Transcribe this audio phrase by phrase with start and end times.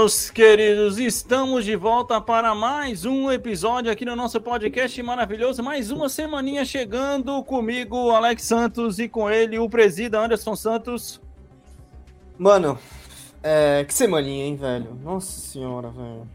[0.00, 5.62] Meus queridos, estamos de volta para mais um episódio aqui no nosso podcast maravilhoso.
[5.62, 11.20] Mais uma semaninha chegando comigo, Alex Santos, e com ele, o presida Anderson Santos.
[12.38, 12.78] Mano,
[13.42, 14.94] é, que semaninha, hein, velho?
[15.04, 16.26] Nossa senhora, velho.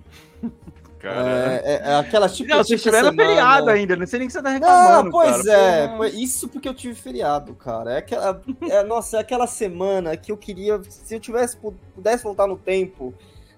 [1.00, 2.48] Cara, É, é, é aquela tipo.
[2.50, 5.10] não, no semana- feriado ainda, não sei nem que você tá Não, reclamando.
[5.12, 5.52] pois cara.
[5.60, 7.94] é, Pô, isso porque eu tive feriado, cara.
[7.94, 11.58] É aquela, é, nossa, é aquela semana que eu queria, se eu tivesse
[11.96, 13.12] pudesse voltar no tempo,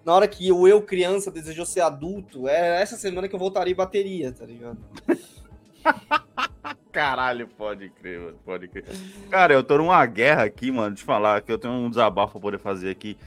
[0.07, 3.75] na hora que o eu criança desejou ser adulto, é essa semana que eu voltaria
[3.75, 4.77] bateria, tá ligado?
[6.93, 8.85] Caralho, pode crer, mano, pode crer.
[9.29, 12.41] Cara, eu tô numa guerra aqui, mano, de falar que eu tenho um desabafo pra
[12.41, 13.17] poder fazer aqui.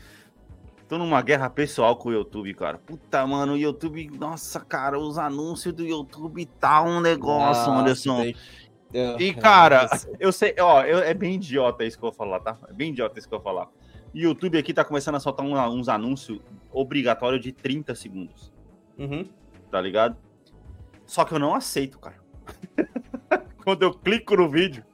[0.88, 2.78] Tô numa guerra pessoal com o YouTube, cara.
[2.78, 8.22] Puta, mano, o YouTube, nossa, cara, os anúncios do YouTube tá um negócio, Nossa, Anderson.
[8.22, 8.34] E,
[8.94, 9.86] é, cara,
[10.18, 12.56] eu sei, ó, eu- é bem idiota isso que eu vou falar, tá?
[12.68, 13.66] É bem idiota isso que eu vou falar.
[14.12, 16.40] O YouTube aqui tá começando a soltar um- uns anúncios
[16.72, 18.52] obrigatórios de 30 segundos,
[18.98, 19.26] Uhum.
[19.70, 20.16] tá ligado?
[21.06, 22.16] Só que eu não aceito, cara.
[23.64, 24.84] Quando eu clico no vídeo,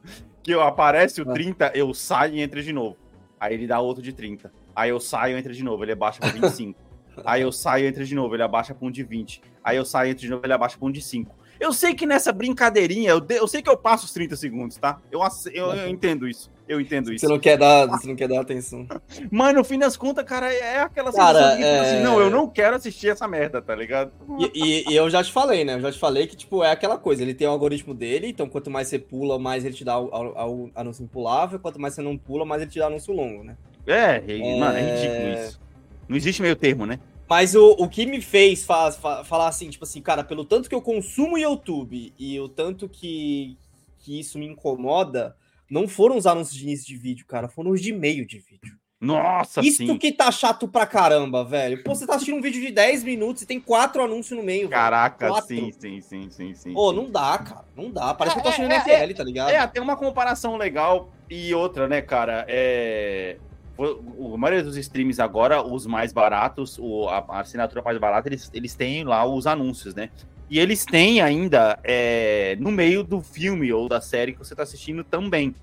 [0.42, 1.32] que aparece o Ah.
[1.34, 2.96] 30, eu saio e entro de novo.
[3.38, 4.52] Aí ele dá outro de 30.
[4.74, 6.78] Aí eu saio e entro de novo, ele abaixa pra 25.
[7.24, 9.40] Aí eu saio e entro de novo, ele abaixa pra um de 20.
[9.64, 11.34] Aí eu saio e entro de novo, ele abaixa pra um de 5.
[11.58, 14.76] Eu sei que nessa brincadeirinha, eu, de- eu sei que eu passo os 30 segundos,
[14.76, 15.00] tá?
[15.10, 16.50] Eu, ace- eu, eu entendo isso.
[16.68, 17.24] Eu entendo isso.
[17.24, 18.86] Você não quer dar, você não quer dar atenção.
[19.30, 22.48] Mas no fim das contas, cara, é aquela Cara, tipo é- assim, não, eu não
[22.48, 24.10] quero assistir essa merda, tá ligado?
[24.38, 25.74] E, e- e eu já te falei, né?
[25.74, 27.22] Eu já te falei que, tipo, é aquela coisa.
[27.22, 30.06] Ele tem o algoritmo dele, então quanto mais você pula, mais ele te dá o,
[30.06, 31.60] o- o anúncio impulável.
[31.60, 33.56] Quanto mais você não pula, mais ele te dá anúncio longo, né?
[33.86, 34.58] É, É.
[34.58, 35.60] mano, é ridículo isso.
[36.08, 36.98] Não existe meio termo, né?
[37.28, 40.68] Mas o, o que me fez fa- fa- falar assim, tipo assim, cara, pelo tanto
[40.68, 43.56] que eu consumo YouTube e o tanto que,
[43.98, 45.34] que isso me incomoda,
[45.70, 48.76] não foram os anúncios de início de vídeo, cara, foram os de meio de vídeo.
[48.98, 49.98] Nossa, Isso sim.
[49.98, 51.82] que tá chato pra caramba, velho.
[51.84, 54.68] Pô, você tá assistindo um vídeo de 10 minutos e tem quatro anúncios no meio,
[54.68, 54.70] velho.
[54.70, 55.48] Caraca, Quatro.
[55.48, 56.72] sim, sim, sim, sim, sim.
[56.74, 56.96] Ô, sim.
[56.96, 57.64] não dá, cara.
[57.76, 58.14] Não dá.
[58.14, 59.50] Parece que eu tô É, assistindo é, NFL, tá ligado?
[59.50, 62.46] É, tem uma comparação legal e outra, né, cara?
[62.48, 63.36] É.
[63.76, 68.30] o- A maioria dos streams agora, os mais baratos, o, a, a assinatura mais barata,
[68.30, 70.08] eles, eles têm lá os anúncios, né?
[70.48, 74.62] E eles têm ainda é, no meio do filme ou da série que você tá
[74.62, 75.54] assistindo também.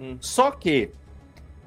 [0.00, 0.16] Hum.
[0.20, 0.90] Só que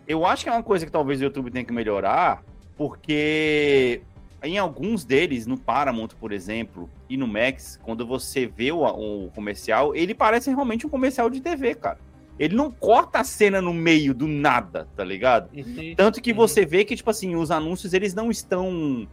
[0.08, 2.44] eu acho que é uma coisa que talvez o YouTube tenha que melhorar,
[2.76, 4.02] porque
[4.42, 9.30] em alguns deles, no Paramount, por exemplo, e no Max, quando você vê o, o
[9.36, 12.00] comercial, ele parece realmente um comercial de TV, cara.
[12.40, 15.50] Ele não corta a cena no meio do nada, tá ligado?
[15.54, 15.94] Uhum.
[15.96, 16.38] Tanto que Uhum.
[16.38, 19.06] você vê que, tipo assim, os anúncios, eles não estão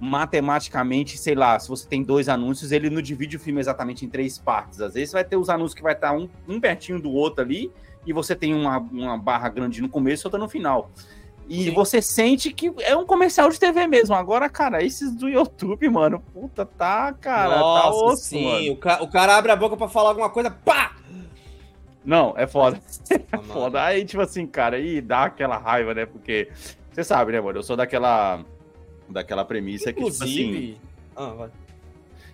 [0.00, 4.08] matematicamente, sei lá, se você tem dois anúncios, ele não divide o filme exatamente em
[4.08, 4.80] três partes.
[4.80, 7.70] Às vezes vai ter os anúncios que vai estar um, um pertinho do outro ali,
[8.06, 10.90] e você tem uma, uma barra grande no começo e outra no final.
[11.48, 11.70] E Sim.
[11.74, 14.14] você sente que é um comercial de TV mesmo.
[14.14, 18.70] Agora, cara, esses do YouTube, mano, puta, tá, cara, tá Nossa, osso, sim.
[18.70, 20.96] O, ca- o cara abre a boca pra falar alguma coisa, pá!
[22.04, 22.80] Não, é foda.
[23.32, 23.82] É Foda.
[23.82, 26.06] Aí, tipo assim, cara, aí dá aquela raiva, né?
[26.06, 26.48] Porque
[26.90, 27.58] você sabe, né, mano?
[27.58, 28.44] Eu sou daquela
[29.08, 30.78] daquela premissa que, tipo assim, Inclusive...
[31.16, 31.50] Ah, vai.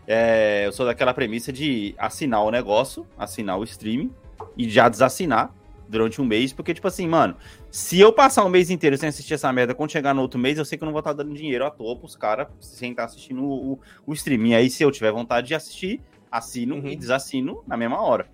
[0.06, 4.10] é, eu sou daquela premissa de assinar o negócio, assinar o streaming
[4.56, 5.52] e já desassinar
[5.88, 7.36] durante um mês, porque, tipo assim, mano,
[7.70, 10.56] se eu passar um mês inteiro sem assistir essa merda, quando chegar no outro mês,
[10.56, 13.04] eu sei que eu não vou estar dando dinheiro à toa pros caras sem estar
[13.04, 14.54] assistindo o, o, o streaming.
[14.54, 16.00] Aí, se eu tiver vontade de assistir,
[16.30, 16.86] assino Uhum.
[16.86, 18.28] e desassino na mesma hora.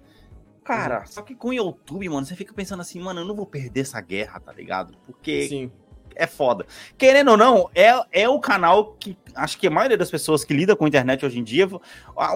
[0.63, 3.47] cara, só que com o YouTube, mano, você fica pensando assim, mano, eu não vou
[3.47, 4.95] perder essa guerra, tá ligado?
[5.07, 5.71] Porque Sim.
[6.17, 6.67] É foda.
[6.99, 10.55] Querendo ou não, é, é o canal que acho que a maioria das pessoas que
[10.55, 11.69] lida com a internet hoje em dia,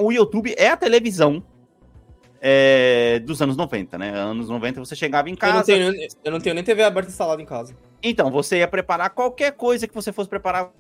[0.01, 1.43] o YouTube é a televisão
[2.41, 4.11] é, dos anos 90, né?
[4.11, 5.65] Anos 90 você chegava em Eu não, casa.
[5.65, 5.93] tenho,
[6.25, 7.75] eu não tenho nem TV aberta instalada em casa.
[8.03, 10.71] Então, você ia preparar qualquer coisa que você fosse preparar.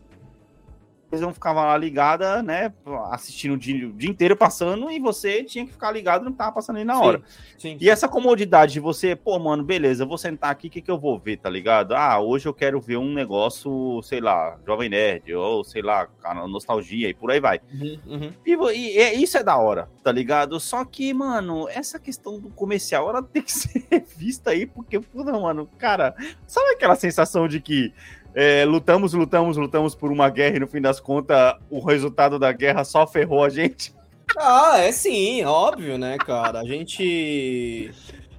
[1.11, 2.73] Eles não ficavam lá ligada, né?
[3.11, 6.53] Assistindo o dia, o dia inteiro passando e você tinha que ficar ligado que tava
[6.53, 7.21] passando ali na hora.
[7.59, 7.77] Sim.
[7.81, 10.91] E essa comodidade de você, pô, mano, beleza, eu vou sentar aqui, o que, que
[10.91, 11.95] eu vou ver, tá ligado?
[11.95, 16.09] Ah, hoje eu quero ver um negócio, sei lá, Jovem Nerd, ou sei lá,
[16.49, 17.61] nostalgia e por aí vai.
[17.73, 18.33] Uhum, uhum.
[18.47, 20.61] E, e é- isso é da hora, tá ligado?
[20.61, 25.33] Só que, mano, essa questão do comercial, ela tem que ser vista aí, porque, puta,
[25.33, 26.15] mano, cara,
[26.47, 27.93] sabe aquela sensação de que
[28.35, 32.53] é, lutamos, lutamos, lutamos por uma guerra e no fim das contas o resultado da
[32.53, 33.95] guerra só ferrou a gente?
[34.39, 36.61] Ah, é sim, óbvio, né, cara?
[36.61, 37.91] A gente.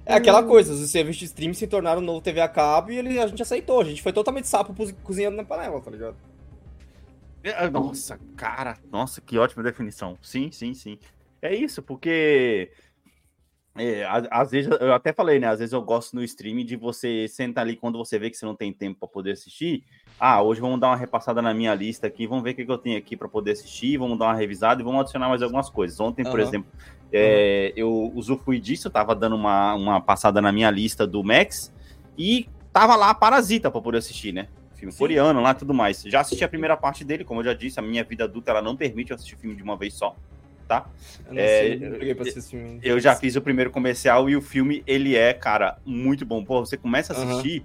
[0.04, 2.96] É aquela coisa, os serviços de streaming se tornaram o novo TV a cabo e
[2.98, 3.80] ele, a gente aceitou.
[3.80, 6.16] A gente foi totalmente sapo cozi- cozinhando na panela, tá ligado?
[7.44, 10.16] É, Nossa, cara, nossa, que ótima definição.
[10.22, 10.98] Sim, sim, sim.
[11.40, 12.70] É isso, porque
[13.76, 15.48] é, às vezes eu até falei, né?
[15.48, 18.44] Às vezes eu gosto no stream de você sentar ali quando você vê que você
[18.44, 19.82] não tem tempo para poder assistir.
[20.18, 22.78] Ah, hoje vamos dar uma repassada na minha lista aqui, vamos ver o que, eu
[22.78, 25.98] tenho aqui para poder assistir, vamos dar uma revisada e vamos adicionar mais algumas coisas.
[25.98, 26.48] Ontem, por Aham.
[26.48, 26.72] exemplo,
[27.12, 31.72] é, eu usufruí disso, eu tava dando uma, uma passada na minha lista do Max
[32.16, 34.48] e tava lá Parasita para poder assistir, né?
[34.74, 34.98] Filme Sim.
[34.98, 36.02] coreano lá tudo mais.
[36.02, 38.62] Já assisti a primeira parte dele, como eu já disse, a minha vida adulta ela
[38.62, 40.16] não permite eu assistir filme de uma vez só,
[40.80, 40.90] tá?
[41.26, 41.78] Eu não É, sei,
[42.42, 42.80] filme.
[42.82, 46.44] Eu já fiz o primeiro comercial e o filme, ele é, cara, muito bom.
[46.44, 47.64] Pô, você começa a assistir,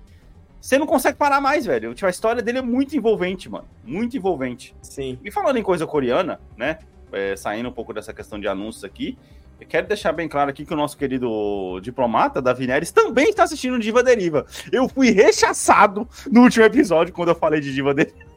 [0.60, 1.94] você não consegue parar mais, velho.
[1.94, 3.68] Tipo, a história dele é muito envolvente, mano.
[3.84, 4.76] Muito envolvente.
[4.82, 5.18] Sim.
[5.24, 6.80] E falando em coisa coreana, né?
[7.12, 9.18] é, saindo um pouco dessa questão de anúncios aqui,
[9.60, 13.44] eu quero deixar bem claro aqui que o nosso querido diplomata, Davi Neres, também está
[13.44, 14.46] assistindo Diva Deriva.
[14.72, 18.28] Eu fui rechaçado no último episódio quando eu falei de Diva Deriva.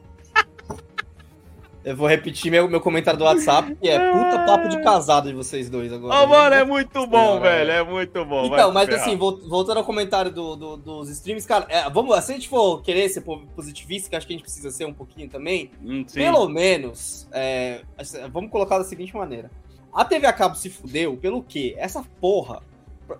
[1.83, 5.35] Eu vou repetir meu, meu comentário do WhatsApp, que é puta papo de casado de
[5.35, 6.13] vocês dois agora.
[6.21, 7.71] Ô, mano, é muito bom, velho.
[7.71, 8.45] É muito bom.
[8.45, 9.01] Então, mas ferrar.
[9.01, 12.47] assim, vol- voltando ao comentário do, do- dos streams, cara, é, vamos, se a gente
[12.47, 15.71] for querer ser po- positivista, que acho que a gente precisa ser um pouquinho também,
[15.83, 17.81] Hum, pelo menos, é,
[18.31, 19.49] vamos colocar da seguinte maneira.
[19.91, 21.73] A TV a cabo se fudeu pelo quê?
[21.79, 22.61] Essa porra.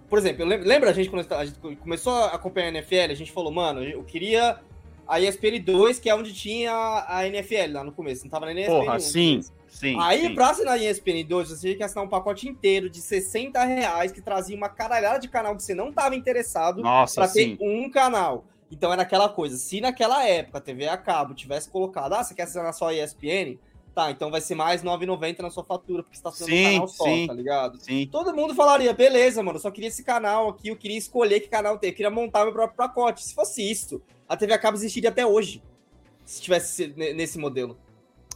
[0.07, 3.31] Por- exemplo, lembra a gente quando a gente começou a acompanhar a NFL, a gente
[3.31, 4.57] falou, mano, eu queria
[5.11, 6.71] a ESPN 2, que é onde tinha
[7.05, 8.99] a NFL lá no começo, não tava na ESPN Porra, 1.
[9.01, 9.97] sim, sim.
[9.99, 10.33] Aí, sim.
[10.33, 14.13] pra assinar a ESPN 2, você tinha que assinar um pacote inteiro de 60 reais,
[14.13, 17.57] que trazia uma caralhada de canal que você não tava interessado Nossa, pra sim.
[17.57, 18.45] ter um canal.
[18.71, 22.33] Então era aquela coisa, se naquela época a TV a cabo tivesse colocado, ah, você
[22.33, 23.59] quer assinar só a ESPN?
[23.93, 26.67] Tá, então vai ser mais R$ 9,90 na sua fatura, porque você tá assinando Sim,
[26.67, 27.27] um canal só, sim.
[27.27, 27.77] tá ligado?
[27.83, 28.07] Sim.
[28.09, 31.49] Todo mundo falaria, beleza, mano, eu só queria esse canal aqui, eu queria escolher que
[31.49, 33.25] canal ter, eu queria montar meu próprio pacote.
[33.25, 35.61] Se fosse isso, a TV a cabo existiria até hoje,
[36.25, 37.77] se tivesse ne- nesse modelo.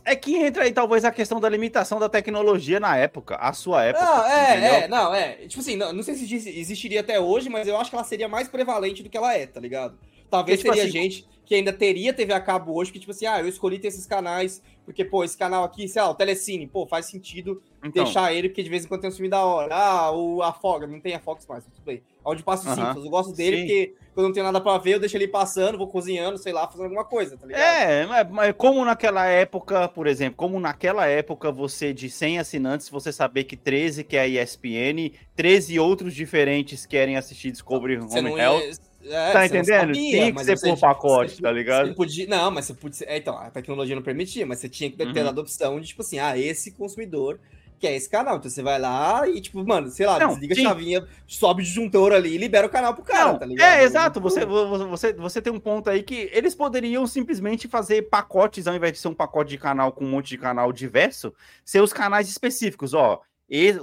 [0.03, 3.83] É que entra aí talvez a questão da limitação da tecnologia na época, a sua
[3.86, 4.06] época.
[4.06, 4.74] Não, é, entendeu?
[4.75, 5.33] é, não, é.
[5.47, 8.06] Tipo assim, não, não sei se exi- existiria até hoje, mas eu acho que ela
[8.06, 9.97] seria mais prevalente do que ela é, tá ligado?
[10.30, 13.12] Talvez Porque, tipo teria assim, gente que ainda teria TV a cabo hoje, que tipo
[13.12, 16.15] assim, ah, eu escolhi ter esses canais, porque, pô, esse canal aqui, sei lá, o
[16.15, 19.29] Telecine, pô, faz sentido Então, deixar ele, porque de vez em quando tem um filme
[19.29, 19.73] da hora.
[19.75, 22.01] Ah, o a Fox, não tem a Fox mais, tudo bem.
[22.23, 22.88] Onde passa os Aham.
[22.88, 23.62] Simpsons, eu gosto dele, Sim.
[23.63, 26.65] porque quando não tenho nada pra ver, eu deixo ele passando, vou cozinhando, sei lá,
[26.67, 27.62] fazendo alguma coisa, tá ligado?
[27.62, 33.12] É, mas, como naquela época, por exemplo, como naquela época você de 100 assinantes, você
[33.12, 38.62] saber que 13 quer a ESPN, 13 outros diferentes querem assistir Discovery Você Home Health.
[38.62, 39.69] ia- é, tá entendendo?
[39.69, 41.93] sabia, Tinha que ser por pacote, você- tá ligado?
[41.93, 43.05] Podia, não, mas você podia.
[43.07, 45.13] É, então, a tecnologia não permitia, mas você tinha que ter Uhum.
[45.13, 47.39] dado a opção de, tipo assim, ah, esse consumidor
[47.86, 48.38] quer esse canal.
[48.38, 50.65] Então você vai lá e, tipo, mano, sei lá, Não, desliga sim.
[50.65, 53.65] a chavinha, sobe o disjuntor ali e libera o canal pro cara, Não, tá ligado?
[53.68, 54.20] é, exato.
[54.20, 58.75] Você, vo- você, você tem um ponto aí que eles poderiam simplesmente fazer pacotes, ao
[58.75, 61.94] invés de ser um pacote de canal com um monte de canal diverso, ser os
[61.94, 62.94] canais específicos.
[62.94, 63.22] Ó,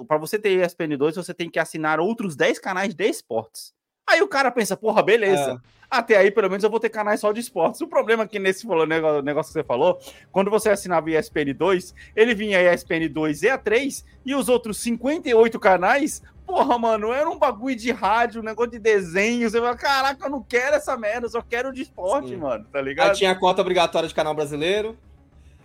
[0.09, 3.73] para você ter ESPN 2, você tem que assinar outros 10 canais de esportes.
[4.07, 5.61] Aí o cara pensa, porra, beleza.
[5.65, 5.83] É.
[5.91, 7.81] Até aí, pelo menos, eu vou ter canais só de esportes.
[7.83, 8.67] O problema é que nesse
[9.23, 9.99] negócio que você falou,
[10.31, 15.61] quando você assinava ESPN 2, ele vinha ESPN 2 e A3, e os outros 58
[15.61, 19.49] canais, porra, mano, era um bagulho de rádio, um negócio de desenho.
[19.49, 22.37] Você fala, caraca, eu não quero essa merda, eu só quero de esporte, Sim.
[22.37, 23.15] mano, tá Aí ligado?
[23.15, 24.97] tinha a cota obrigatória de canal brasileiro.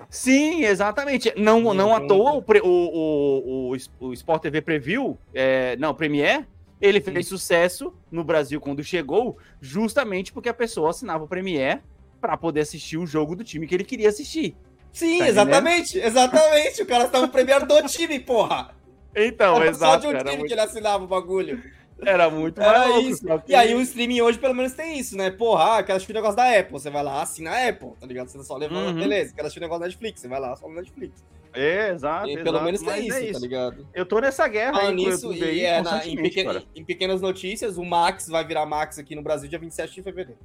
[0.09, 1.33] Sim, exatamente.
[1.37, 6.45] Não, não à toa o, o, o, o, o Sport TV Preview, é, não, Premiere,
[6.81, 11.81] ele fez sucesso no Brasil quando chegou, justamente porque a pessoa assinava o Premiere
[12.21, 14.55] para poder assistir o jogo do time que ele queria assistir.
[14.91, 16.81] Sim, Tá exatamente, exatamente.
[16.81, 18.75] O cara estava premiado do time, porra.
[19.15, 20.03] Então, Era exato.
[20.03, 21.61] só de um time muito- que ele assinava o bagulho.
[22.05, 23.25] Era muito Era isso.
[23.47, 25.31] E aí o streaming hoje pelo menos tem isso, né?
[25.31, 26.71] Porra, ah, quero assistir o negócio da Apple.
[26.73, 28.27] Você vai lá, assina a Apple, tá ligado?
[28.27, 28.99] Você só levanta, Uhum.
[28.99, 29.33] beleza.
[29.33, 30.21] Quero assistir o negócio da Netflix.
[30.21, 31.25] Você vai lá, só no Netflix.
[31.53, 32.27] É, exato.
[32.27, 33.87] E exato, pelo menos mas tem é isso, tá ligado?
[33.93, 36.63] Eu tô nessa guerra aí o nisso, aí, e é, na- em, pequen- cara.
[36.75, 40.37] em pequenas notícias, o Max vai virar Max aqui no Brasil dia 27 de fevereiro.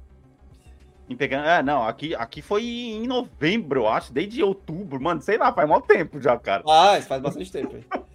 [1.07, 1.45] Em pegando...
[1.45, 5.67] É, não, aqui, aqui foi em novembro, eu acho, desde outubro, mano, sei lá, faz
[5.69, 6.63] mal tempo já, cara.
[6.67, 7.83] Ah, isso faz bastante tempo aí.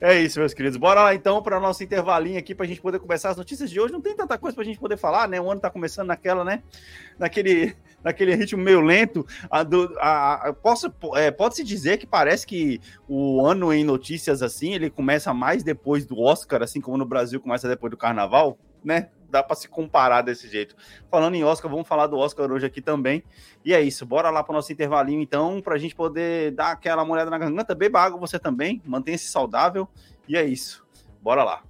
[0.00, 0.76] É isso, meus queridos.
[0.76, 3.92] Bora lá então para nosso intervalinho aqui pra gente poder começar as notícias de hoje.
[3.92, 5.40] Não tem tanta coisa pra gente poder falar, né?
[5.40, 6.62] O ano tá começando naquela, né?
[7.18, 9.26] Naquele, naquele ritmo meio lento.
[9.50, 14.42] A do, a, a- posso, é, pode-se dizer que parece que o ano em notícias
[14.42, 18.58] assim, ele começa mais depois do Oscar, assim como no Brasil começa depois do Carnaval,
[18.84, 19.08] né?
[19.34, 20.76] Dá pra se comparar desse jeito.
[21.10, 23.24] Falando em Oscar, vamos falar do Oscar hoje aqui também.
[23.64, 27.32] E é isso, bora lá para nosso intervalinho então, pra gente poder dar aquela molhada
[27.32, 27.74] na garganta.
[27.74, 29.88] Beba água você também, mantenha-se saudável.
[30.28, 30.86] E é isso,
[31.20, 31.64] bora lá.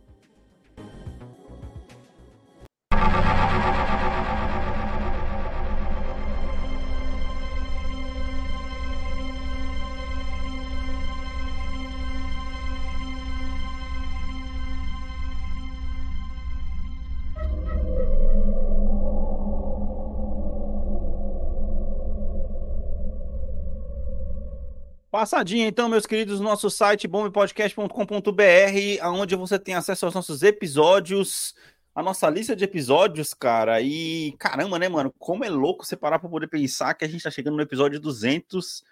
[25.14, 31.54] Passadinha, então, meus queridos, no nosso site bombpodcast.com.br, onde você tem acesso aos nossos episódios,
[31.94, 33.80] a nossa lista de episódios, cara.
[33.80, 35.14] E caramba, né, mano?
[35.16, 38.00] Como é louco você parar para poder pensar que a gente tá chegando no episódio
[38.00, 38.82] 200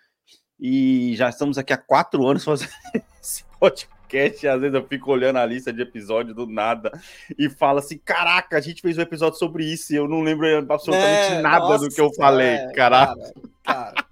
[0.61, 2.71] e já estamos aqui há quatro anos fazendo
[3.21, 4.47] esse podcast.
[4.47, 6.93] E às vezes eu fico olhando a lista de episódios do nada
[7.37, 10.47] e falo assim: caraca, a gente fez um episódio sobre isso e eu não lembro
[10.73, 13.17] absolutamente É, nada nossa, do que eu falei, é, caraca.
[13.65, 14.12] Cara, cara.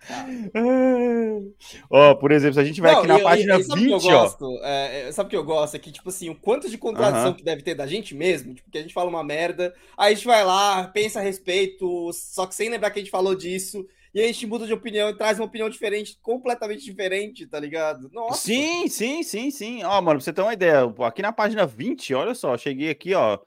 [1.90, 3.84] Ó, por exemplo, se a gente vai Não, aqui na e- página e sabe o
[3.84, 4.60] que 20, eu gosto?
[4.62, 5.74] É, é, sabe o que eu gosto?
[5.76, 7.34] É que, tipo assim, o quanto de contradição Aham.
[7.34, 10.16] que deve ter da gente mesmo, tipo, que a gente fala uma merda, aí a
[10.16, 13.86] gente vai lá, pensa a respeito, só que sem lembrar que a gente falou disso,
[14.12, 18.10] e a gente muda de opinião e traz uma opinião diferente, completamente diferente, tá ligado?
[18.12, 18.40] Nossa.
[18.42, 19.84] Sim, sim, sim, sim.
[19.84, 23.14] Ó, mano, pra você ter uma ideia, aqui na página 20, olha só, cheguei aqui,
[23.14, 23.38] ó.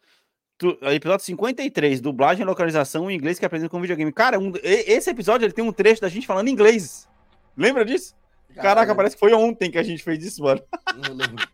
[0.93, 4.11] Episódio 53, dublagem e localização em inglês que aprende com videogame.
[4.11, 7.07] Cara, um- esse episódio ele tem um trecho da gente falando inglês.
[7.57, 8.15] Lembra disso?
[8.55, 10.61] Caraca, parece que foi ontem que a gente fez isso, mano.
[10.95, 11.47] Não lembro.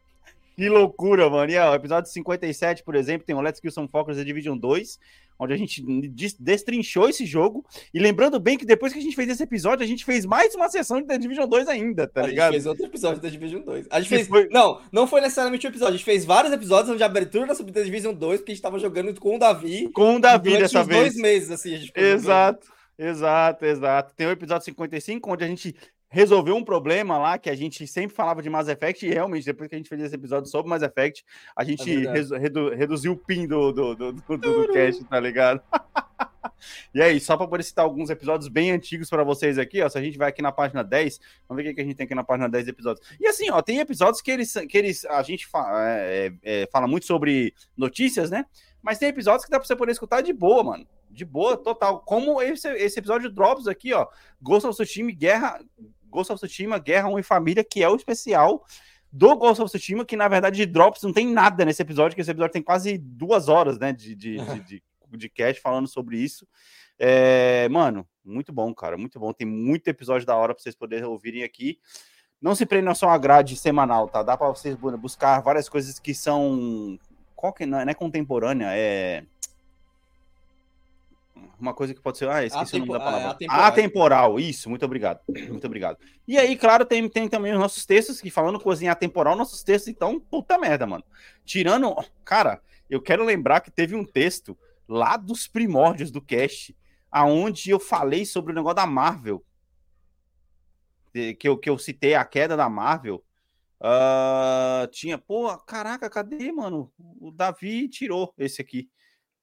[0.60, 1.50] Que loucura, mano.
[1.50, 4.58] E ó, o episódio 57, por exemplo, tem o Let's Kill Some Focus The Division
[4.58, 5.00] 2,
[5.40, 7.66] onde a gente des- destrinchou esse jogo.
[7.94, 10.54] E lembrando bem que depois que a gente fez esse episódio, a gente fez mais
[10.56, 12.52] uma sessão de The Division 2 ainda, tá a gente ligado?
[12.52, 13.88] fez outro episódio da Division 2.
[13.90, 14.28] A gente Que fez.
[14.28, 15.94] foi- Não, não foi necessariamente um episódio.
[15.94, 18.62] A gente fez vários episódios onde a abertura da Sub Division 2, porque a gente
[18.62, 19.90] tava jogando com o Davi.
[19.94, 21.00] Com o Davi dessa vez.
[21.00, 22.20] dois meses, assim, a gente ficou jogando.
[22.20, 24.14] Exato, exato, exato.
[24.14, 25.74] Tem o episódio 55, onde a gente
[26.10, 29.70] resolveu um problema lá que a gente sempre falava de Mass Effect, e realmente, depois
[29.70, 31.24] que a gente fez esse episódio sobre Mass Effect,
[31.56, 32.18] a gente verdade.
[32.18, 35.62] resu- redu- reduziu o pin do, do, do, do, do- do cast, tá ligado?
[36.94, 39.98] e aí, só para poder citar alguns episódios bem antigos para vocês aqui, ó, se
[39.98, 42.16] a gente vai aqui na página 10, vamos ver o que, a gente tem aqui
[42.16, 43.06] na página 10 episódios.
[43.20, 46.88] E assim, ó, tem episódios que eles, que eles a gente fa- é, é, fala
[46.88, 48.46] muito sobre notícias, né?
[48.82, 50.88] Mas tem episódios que dá pra você poder escutar de boa, mano.
[51.12, 52.00] De boa, total.
[52.02, 54.08] Como esse, esse episódio Drops aqui, ó.
[54.42, 55.60] Ghost of Tsushima, Guerra...
[56.10, 58.64] Ghost of Tsushima, Guerra, Homem e Família, que é o especial
[59.12, 62.22] do Ghost of Tsushima, que na verdade de Drops não tem nada nesse episódio, que
[62.22, 64.84] esse episódio tem quase duas horas, né, de, de, de, de,
[65.18, 66.48] de cast falando sobre isso.
[66.98, 69.32] É, mano, muito bom, cara, muito bom.
[69.32, 71.80] Tem muito episódio da hora pra vocês poderem ouvirem aqui.
[72.42, 74.22] Não se prendam só a grade semanal, tá?
[74.22, 76.98] Dá pra vocês bu- buscar várias coisas que são.
[77.36, 78.68] Qual que não é, não é contemporânea?
[78.72, 79.24] É.
[81.60, 82.30] Uma coisa que pode ser.
[82.30, 83.28] Ah, esqueci o nome da Atempo- palavra.
[83.28, 83.66] é, atemporal.
[83.68, 85.20] Atemporal, isso, muito obrigado.
[85.50, 85.98] Muito obrigado.
[86.28, 89.64] E aí, claro, tem, tem também os nossos textos, que falando coisa em atemporal, nossos
[89.64, 91.04] textos, então, puta merda, mano.
[91.44, 91.96] Tirando.
[92.24, 96.76] Cara, eu quero lembrar que teve um texto lá dos primórdios do cast,
[97.12, 99.44] aonde eu falei sobre o negócio da Marvel.
[101.12, 103.24] Que eu, que eu citei a queda da Marvel.
[103.82, 106.92] Ah, tinha, pô, caraca, cadê, mano?
[107.20, 108.90] O Davi tirou esse aqui.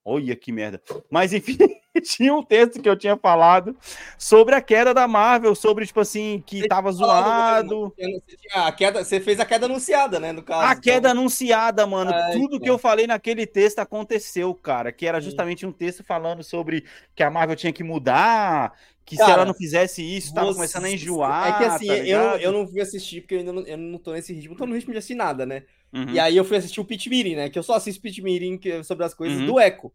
[0.05, 0.81] Olha que merda.
[1.11, 1.57] Mas enfim,
[2.03, 3.77] tinha um texto que eu tinha falado
[4.19, 7.95] sobre a queda da Marvel, sobre, tipo assim, que Você tava falado zoado.
[7.97, 10.33] Você, tinha a queda, você fez a queda anunciada, né?
[10.33, 10.67] No caso.
[10.67, 11.21] A queda então.
[11.21, 12.11] anunciada, mano.
[12.13, 14.93] É, Tudo que eu falei naquele texto aconteceu, cara.
[14.93, 16.85] Que era justamente um texto falando sobre
[17.15, 18.73] que a Marvel tinha que mudar,
[19.05, 21.49] que se Cara, ela não fizesse isso, tava Você- começando a enjoar.
[21.49, 23.99] É que assim, tá eu, eu não fui assistir porque eu ainda não, eu não
[23.99, 24.57] tô nesse ritmo.
[24.57, 25.63] Tô no ritmo de assistir nada, né?
[25.93, 27.49] Uhum, E aí eu fui assistir o Pit Meeting, né?
[27.49, 29.47] Que eu só assisto Pit Meeting que- sobre as coisas Uhum.
[29.47, 29.93] do Echo.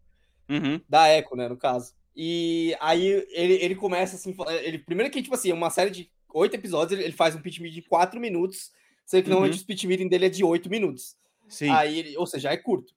[0.52, 1.48] Uhum, Da Echo, né?
[1.48, 1.92] No caso.
[2.14, 4.34] E aí ele, ele começa assim.
[4.62, 7.60] Ele, primeiro que, tipo assim, uma série de oito episódios, ele, ele faz um Pit
[7.62, 8.70] Meeting de quatro minutos.
[9.06, 9.34] Sendo que Uhum.
[9.34, 11.16] normalmente os Pit Meeting dele é de oito minutos.
[11.48, 11.70] Sim.
[11.70, 12.92] Aí ele, ou seja, é curto.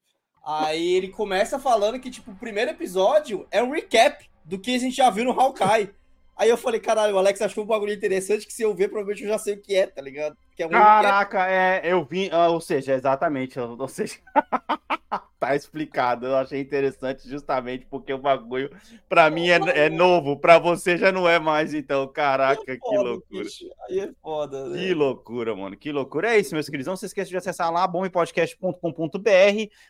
[0.45, 4.79] Aí ele começa falando que, tipo, o primeiro episódio é um recap do que a
[4.79, 5.89] gente já viu no Hawkeye.
[6.37, 9.23] Aí eu falei, caralho, o Alex achou um bagulho interessante que se eu ver, provavelmente
[9.23, 10.35] eu já sei o que é, tá ligado?
[10.55, 10.85] Que é um recap.
[10.85, 14.15] Caraca, é, eu vi, ah, ou seja, exatamente, ou seja,
[15.39, 16.25] tá explicado.
[16.25, 18.69] Eu achei interessante justamente porque o bagulho
[19.07, 22.77] pra mim é, é novo, pra você já não é mais, então, caraca, Aí é
[22.77, 23.43] que foda, loucura.
[23.43, 23.65] bicho.
[23.87, 24.77] Aí é foda, né?
[24.79, 25.77] Que loucura, mano.
[25.77, 26.33] Que loucura.
[26.33, 26.87] É isso, meus queridos.
[26.87, 28.79] Não se esqueça de acessar lá bompodcast.com.br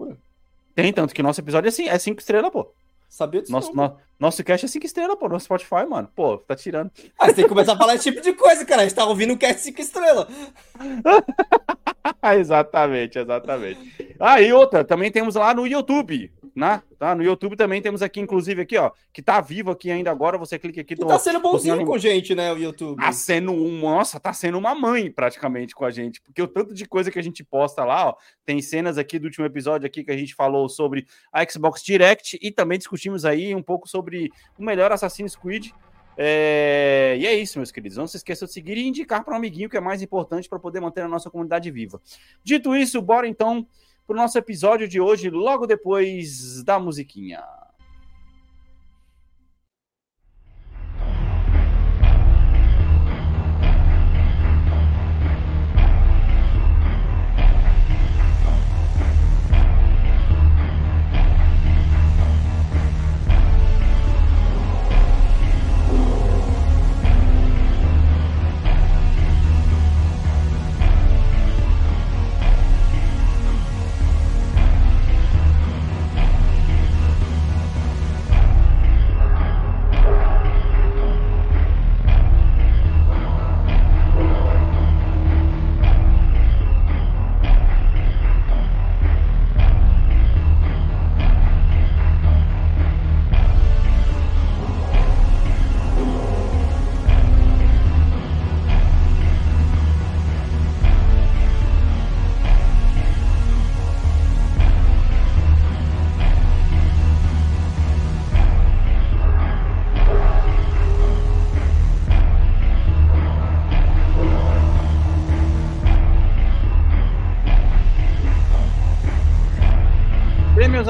[0.74, 2.72] Tem, tanto que nosso episódio é, assim, é cinco estrelas, pô.
[3.14, 3.84] Sabia disso Nosso, não.
[3.90, 6.08] no- nosso cast é cinco estrelas, pô, no Spotify, mano.
[6.16, 6.90] Pô, tá tirando.
[7.16, 8.82] Ah, você tem que começar a falar esse tipo de coisa, cara.
[8.82, 10.26] A gente tá ouvindo o cast 5 estrelas.
[12.36, 14.16] exatamente, exatamente.
[14.18, 16.82] Ah, e outra, também temos lá no YouTube, né?
[16.98, 17.14] Tá?
[17.14, 20.38] No YouTube também temos aqui, inclusive, aqui, ó, que tá vivo aqui ainda agora.
[20.38, 21.06] Você clica aqui E no.
[21.06, 23.00] tá sendo bonzinho Cozinha com gente, né, o YouTube.
[23.00, 26.72] Tá sendo um, nossa, tá sendo uma mãe praticamente com a gente, porque o tanto
[26.72, 30.04] de coisa que a gente posta lá, ó, tem cenas aqui do último episódio aqui
[30.04, 34.30] que a gente falou sobre a Xbox Direct e também discutimos aí um pouco sobre
[34.58, 35.70] o melhor Assassin's Creed.
[36.16, 37.98] É, E é isso, meus queridos.
[37.98, 40.58] Não se esqueçam de seguir e indicar para um amiguinho que é mais importante para
[40.60, 42.00] poder manter a nossa comunidade viva.
[42.42, 43.66] Dito isso, bora então
[44.06, 47.42] pro nosso episódio de hoje, logo depois da musiquinha.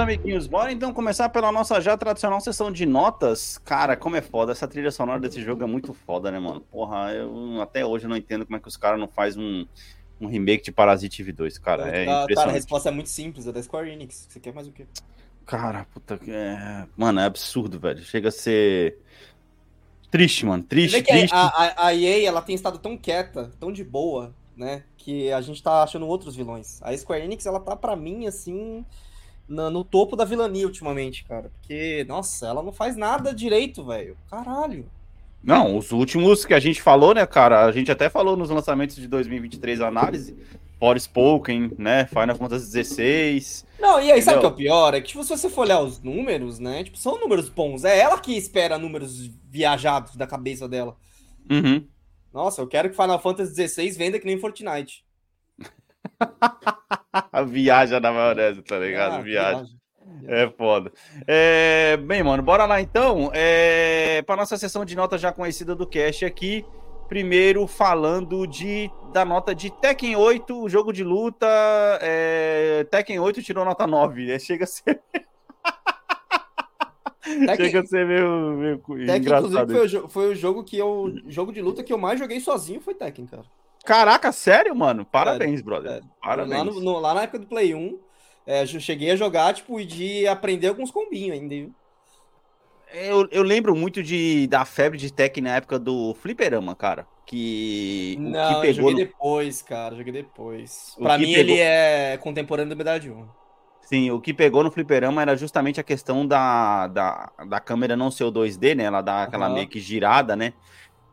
[0.04, 3.58] Amiguinhos, bora então começar pela nossa já tradicional sessão de notas.
[3.58, 6.60] Cara, como é foda, essa trilha sonora desse jogo é muito foda, né, mano?
[6.60, 9.66] Porra, eu até hoje eu não entendo como é que os caras não fazem um,
[10.24, 11.88] um remake de Parasite Eve 2, cara.
[11.88, 14.26] É Ah, cara, a resposta é muito simples, é da Square Enix.
[14.28, 14.86] Você quer mais o quê?
[15.46, 16.30] Cara, puta que.
[16.30, 16.86] É...
[16.96, 18.02] Mano, é absurdo, velho.
[18.02, 18.98] Chega a ser.
[20.10, 20.62] Triste, mano.
[20.62, 21.34] Triste, triste.
[21.34, 24.84] a, a, a EA, ela tem estado tão quieta, tão de boa, né?
[24.96, 26.80] Que a gente tá achando outros vilões.
[26.82, 28.84] A Square Enix, ela tá pra mim, assim,
[29.48, 31.50] na- no topo da vilania ultimamente, cara.
[31.60, 34.16] Porque, nossa, ela não faz nada direito, velho.
[34.30, 34.86] Caralho.
[35.42, 37.64] Não, os últimos que a gente falou, né, cara?
[37.66, 40.34] A gente até falou nos lançamentos de 2023 a análise.
[40.78, 42.06] Forspoken, né?
[42.06, 43.64] Final Fantasy XVI.
[43.78, 44.50] Não, e aí, sabe o que é Entendeu?
[44.50, 44.94] o pior?
[44.94, 46.82] É que tipo, se você for olhar os números, né?
[46.84, 47.84] Tipo, são números bons.
[47.84, 50.96] É ela que espera números viajados da cabeça dela.
[51.50, 51.86] Uhum.
[52.32, 55.04] Nossa, eu quero que Final Fantasy XVI venda que nem Fortnite.
[57.46, 59.14] Viaja na maionese, tá ligado?
[59.16, 59.56] Ah, Viaja.
[59.58, 59.80] viagem.
[60.26, 60.92] É foda.
[61.26, 63.30] É, bem, mano, bora lá então.
[63.34, 66.64] É, para nossa sessão de nota já conhecida do Cash aqui.
[67.08, 71.46] Primeiro falando de, da nota de Tekken 8, o jogo de luta.
[72.00, 74.26] É, Tekken 8 tirou nota 9.
[74.26, 74.38] né?
[74.38, 75.00] Chega a ser,
[77.22, 79.70] Tekken- chega a ser meio, meio Tekken, engraçado.
[79.72, 81.12] inclusive, foi o, foi o jogo que eu.
[81.26, 83.44] jogo de luta que eu mais joguei sozinho foi Tekken, cara.
[83.84, 85.04] Caraca, sério, mano?
[85.04, 85.92] Parabéns, brother.
[85.92, 86.10] sério.
[86.22, 86.58] Parabéns.
[86.58, 87.98] Lá, no- no- lá na época do Play 1,
[88.46, 91.74] É, eu cheguei a jogar, tipo, e de aprender alguns combinhos ainda, viu?
[92.92, 97.06] Eu, eu lembro muito de, da febre de tech na época do Fliperama, cara.
[97.26, 98.16] Que.
[98.20, 98.98] Não, que eu joguei no...
[99.00, 99.96] depois, cara.
[99.96, 100.94] Joguei depois.
[100.98, 103.34] O Pra mim, pegou- ele é contemporâneo da Medalha de Honra.
[103.80, 108.10] Sim, o que pegou no Fliperama era justamente a questão da, da, da câmera não
[108.10, 108.84] ser o 2D, né?
[108.84, 109.54] Ela dá aquela Aham.
[109.54, 110.54] meio que girada, né?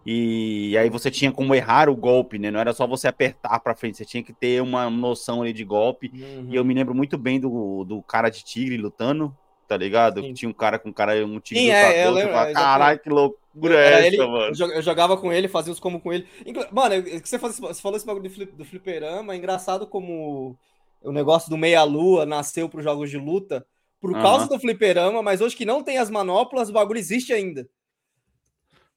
[0.05, 2.49] E aí você tinha como errar o golpe, né?
[2.49, 5.63] Não era só você apertar pra frente, você tinha que ter uma noção ali de
[5.63, 6.11] golpe.
[6.13, 6.47] Uhum.
[6.49, 9.35] E eu me lembro muito bem do, do cara de tigre lutando,
[9.67, 10.21] tá ligado?
[10.21, 10.33] Sim.
[10.33, 12.99] Tinha um cara com um cara, um tigre Sim, é, lutador, lembro, fala, é, Caralho,
[12.99, 14.45] que loucura é essa, ele, mano?
[14.47, 16.27] eu jo- eu jogava com ele, fazia os como com ele.
[16.71, 20.57] Mano, eu- você, faz- você falou esse bagulho do, flip, do fliperama, é engraçado como
[21.03, 23.65] o negócio do meia-lua nasceu para os jogos de luta
[23.99, 27.67] por causa do fliperama, mas hoje que não tem as manoplas, o bagulho existe ainda.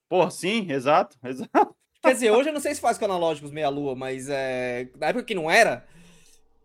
[0.09, 1.75] Pô, sim, exato, exato.
[2.03, 4.89] Quer dizer, hoje eu não sei se faz com analógicos meia-lua, mas é...
[4.97, 5.87] na época que não era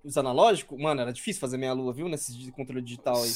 [0.04, 2.10] os analógicos, mano, era difícil fazer meia-lua, viu?
[2.10, 3.32] Nesse controle digital aí.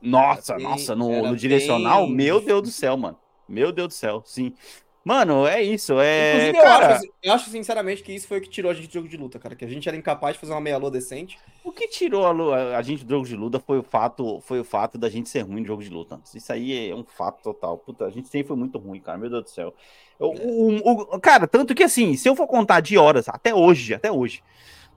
[0.00, 3.18] Nossa, bem- nossa, no, no direcional, bem meu Deus do céu, mano.
[3.48, 4.54] Meu Deus do céu, sim.
[5.08, 6.34] Mano, é isso, é.
[6.34, 8.88] Inclusive, eu, cara, acho, eu acho sinceramente que isso foi o que tirou a gente
[8.88, 9.56] do jogo de luta, cara.
[9.56, 11.38] Que a gente era incapaz de fazer uma meia-lua decente.
[11.64, 14.38] o que tirou a, lu- a- a gente do jogo de luta foi o fato,
[14.42, 16.20] foi o fato da gente ser ruim no jogo de luta.
[16.34, 17.78] Isso aí é um fato total.
[17.78, 19.16] Puta, a gente sempre foi muito ruim, cara.
[19.16, 19.72] Meu Deus do céu.
[20.20, 23.94] Eu- o- o- cara, tanto que assim, se eu for contar de horas, até hoje,
[23.94, 24.42] até hoje,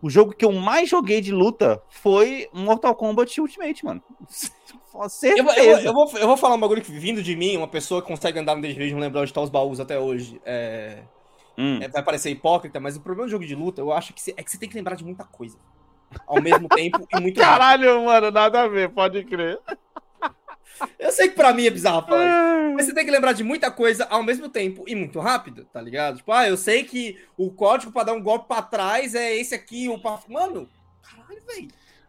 [0.01, 4.01] o jogo que eu mais joguei de luta foi Mortal Kombat Ultimate, mano.
[5.23, 7.67] Eu, eu, vou- eu vou, eu vou falar um bagulho que, vindo de mim, uma
[7.67, 10.41] pessoa que consegue andar no e lembrar onde tá os baús até hoje.
[10.45, 11.03] É,
[11.57, 11.79] Hum.
[11.81, 14.33] é- vai parecer hipócrita, mas o problema do jogo de luta, eu acho que você-
[14.35, 15.57] é que você tem que lembrar de muita coisa.
[16.27, 17.57] Ao mesmo tempo e muito rápido.
[17.59, 19.59] Caralho, mano, nada a ver, pode crer.
[20.97, 22.73] Eu sei que pra mim é bizarro falar isso.
[22.75, 25.81] Mas você tem que lembrar de muita coisa ao mesmo tempo e muito rápido, tá
[25.81, 26.17] ligado?
[26.17, 29.53] Tipo, ah, eu sei que o código pra dar um golpe pra trás é esse
[29.53, 30.19] aqui, o pra...
[30.27, 30.67] Mano,
[31.01, 31.67] caralho, velho.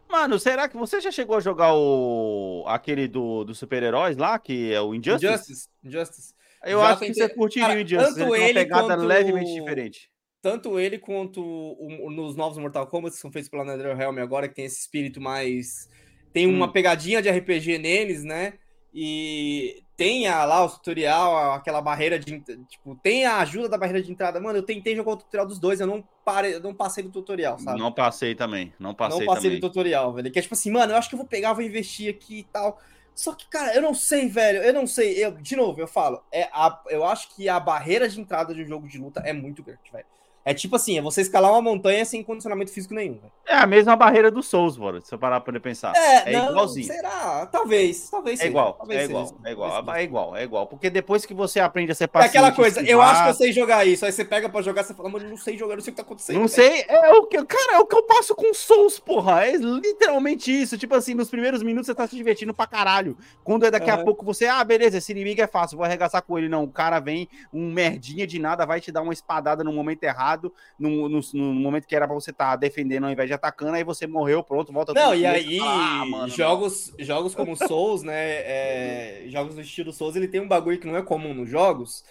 [0.09, 4.71] Mano, será que você já chegou a jogar o aquele do, dos super-heróis lá, que
[4.73, 5.25] é o Injustice?
[5.27, 5.69] Injustice.
[5.83, 6.33] Injustice.
[6.65, 8.13] Eu Já acho que tentei- você curtiria Cara, o Injustice.
[8.15, 10.09] tanto Ele tem uma ele pegada quanto- levemente diferente.
[10.41, 14.55] tanto ele quanto o- nos novos Mortal Kombat que são feitos pela NetherRealm agora, que
[14.55, 15.89] tem esse espírito mais.
[16.33, 16.71] Tem uma Hum.
[16.71, 18.53] pegadinha de RPG neles, né?
[18.93, 22.39] E tem a- lá o tutorial, aquela barreira de.
[22.67, 24.39] Tipo, tem a ajuda da barreira de entrada.
[24.39, 27.11] Mano, eu tentei jogar o tutorial dos dois, eu não, parei, eu não passei do
[27.11, 27.79] tutorial, sabe?
[27.79, 28.73] Não passei também.
[28.79, 29.59] Não passei, não passei também.
[29.59, 30.31] do tutorial, velho.
[30.31, 32.43] Que é tipo assim, mano, eu acho que eu vou pegar, vou investir aqui e
[32.43, 32.79] tal.
[33.15, 34.61] Só que, cara, eu não sei, velho.
[34.63, 35.23] Eu não sei.
[35.23, 36.23] Eu, de novo, eu falo.
[36.31, 39.31] É a, eu acho que a barreira de entrada de um jogo de luta é
[39.33, 40.05] muito grande, velho.
[40.45, 43.19] É tipo assim, é você escalar uma montanha sem condicionamento físico nenhum.
[43.47, 44.99] É a mesma barreira do Souls, bora.
[45.01, 45.93] Se eu parar pra poder pensar.
[45.95, 46.87] É, É não, igualzinho.
[46.87, 47.45] Será?
[47.45, 49.97] Talvez, talvez É igual, talvez é igual, é igual, seja.
[49.97, 50.67] é igual, é igual.
[50.67, 52.29] Porque depois que você aprende a ser É paciente...
[52.31, 54.05] aquela coisa, eu acho que eu sei jogar isso.
[54.05, 55.95] Aí você pega pra jogar, você fala, mano, eu não sei jogar, não sei o
[55.95, 56.35] que tá acontecendo.
[56.39, 56.53] Não velho.
[56.53, 59.45] sei, é o que, cara, é o que eu passo com Souls, porra.
[59.45, 60.77] É literalmente isso.
[60.77, 63.17] Tipo assim, nos primeiros minutos você tá se divertindo pra caralho.
[63.43, 64.03] Quando é daqui a Aham.
[64.05, 66.49] pouco você, ah, beleza, esse inimigo é fácil, vou arregaçar com ele.
[66.49, 70.03] Não, o cara vem, um merdinha de nada, vai te dar uma espadada no momento
[70.03, 70.32] errado,
[70.79, 74.43] no momento que era pra você estar defendendo ao invés de atacando, aí você morreu,
[74.43, 78.13] pronto, volta Não, e aí, ah, mano, jogos, jogos como Souls, né?
[78.15, 82.03] é, jogos do estilo Souls, ele tem um bagulho que não é comum nos jogos,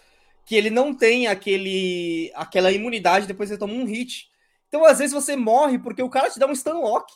[0.45, 4.31] que ele não tem aquele, aquela imunidade depois que você toma um hit.
[4.69, 7.13] Então, às vezes, você morre porque o cara te dá um stun lock.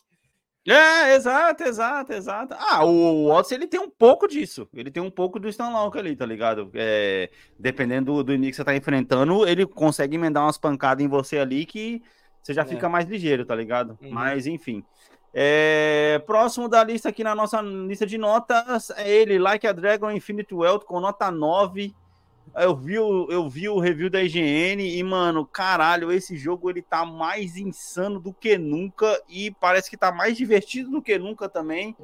[0.67, 2.55] É, exato, exato, exato.
[2.59, 4.69] Ah, o, Odyssey, ele tem um pouco disso.
[4.75, 6.71] Ele tem um pouco do Stunlock ali, tá ligado?
[6.75, 11.09] É, dependendo do, do inimigo que você tá enfrentando, ele consegue emendar umas pancadas em
[11.09, 12.03] você ali que
[12.43, 12.65] você já É.
[12.65, 13.97] fica mais ligeiro, tá ligado?
[14.03, 14.11] Uhum.
[14.11, 14.83] Mas, enfim.
[15.33, 20.11] É, próximo da lista aqui na nossa lista de notas é ele, Like a Dragon
[20.11, 21.95] Infinite Wealth, com nota 9.
[22.55, 26.81] Eu vi, o, eu vi o review da IGN e, mano, caralho, esse jogo ele
[26.81, 31.49] tá mais insano do que nunca e parece que tá mais divertido do que nunca
[31.49, 31.95] também.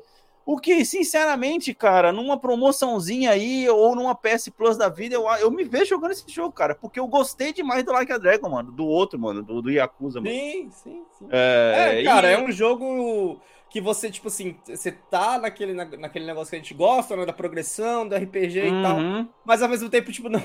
[0.45, 5.51] O que, sinceramente, cara, numa promoçãozinha aí ou numa PS Plus da vida, eu, eu
[5.53, 8.73] me vejo jogando esse jogo, cara, porque eu gostei demais do Like a Dragon, mano,
[8.73, 10.35] do outro, mano, do, do Yakuza, mano.
[10.35, 11.27] Sim, sim, sim.
[11.31, 13.41] É, É, cara, e- é um jogo
[13.73, 17.25] que você, tipo assim, você tá naquele, na- naquele negócio que a gente gosta, né,
[17.25, 19.29] da progressão, do RPG e tal, Uhum.
[19.45, 20.43] mas ao mesmo tempo, tipo, não,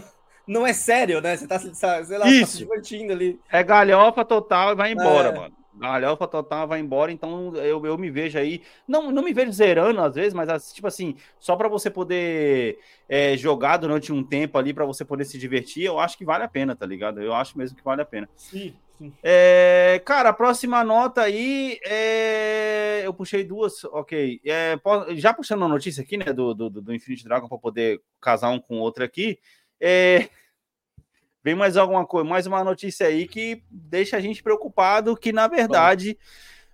[0.47, 1.35] não é sério, né?
[1.35, 3.39] Você tá, se- sei lá, tá se divertindo ali.
[3.51, 5.31] É galhofa total e vai embora, É.
[5.37, 5.55] mano.
[5.79, 8.63] Galhofa total vai embora, então eu, eu me vejo aí.
[8.87, 13.37] Não, não me vejo zerando às vezes, mas tipo assim, só pra você poder é,
[13.37, 16.47] jogar durante um tempo ali, pra você poder se divertir, eu acho que vale a
[16.47, 17.21] pena, tá ligado?
[17.21, 18.27] Eu acho mesmo que vale a pena.
[18.35, 18.73] Sim.
[19.21, 23.01] É, cara, a próxima nota aí é.
[23.05, 24.41] Eu puxei duas, ok.
[24.45, 24.75] É,
[25.15, 28.59] já puxando a notícia aqui, né, do, do, do Infinite Dragon, para poder casar um
[28.59, 29.37] com o outro aqui.
[29.79, 30.29] É,
[31.43, 35.47] vem mais alguma coisa, mais uma notícia aí que deixa a gente preocupado, que na
[35.47, 36.17] verdade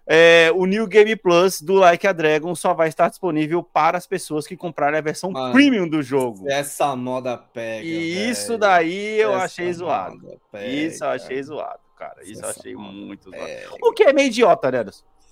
[0.05, 4.05] É, o New Game Plus do Like a Dragon só vai estar disponível para as
[4.05, 6.49] pessoas que comprarem a versão Mano, premium do jogo.
[6.49, 7.85] Essa moda pega.
[7.85, 8.59] E isso velho.
[8.59, 10.41] daí eu Essa achei zoado.
[10.51, 10.67] pega.
[10.67, 12.23] Isso eu achei zoado, cara.
[12.23, 13.69] Isso eu achei muito pega.
[13.81, 14.85] O que é meio idiota, né?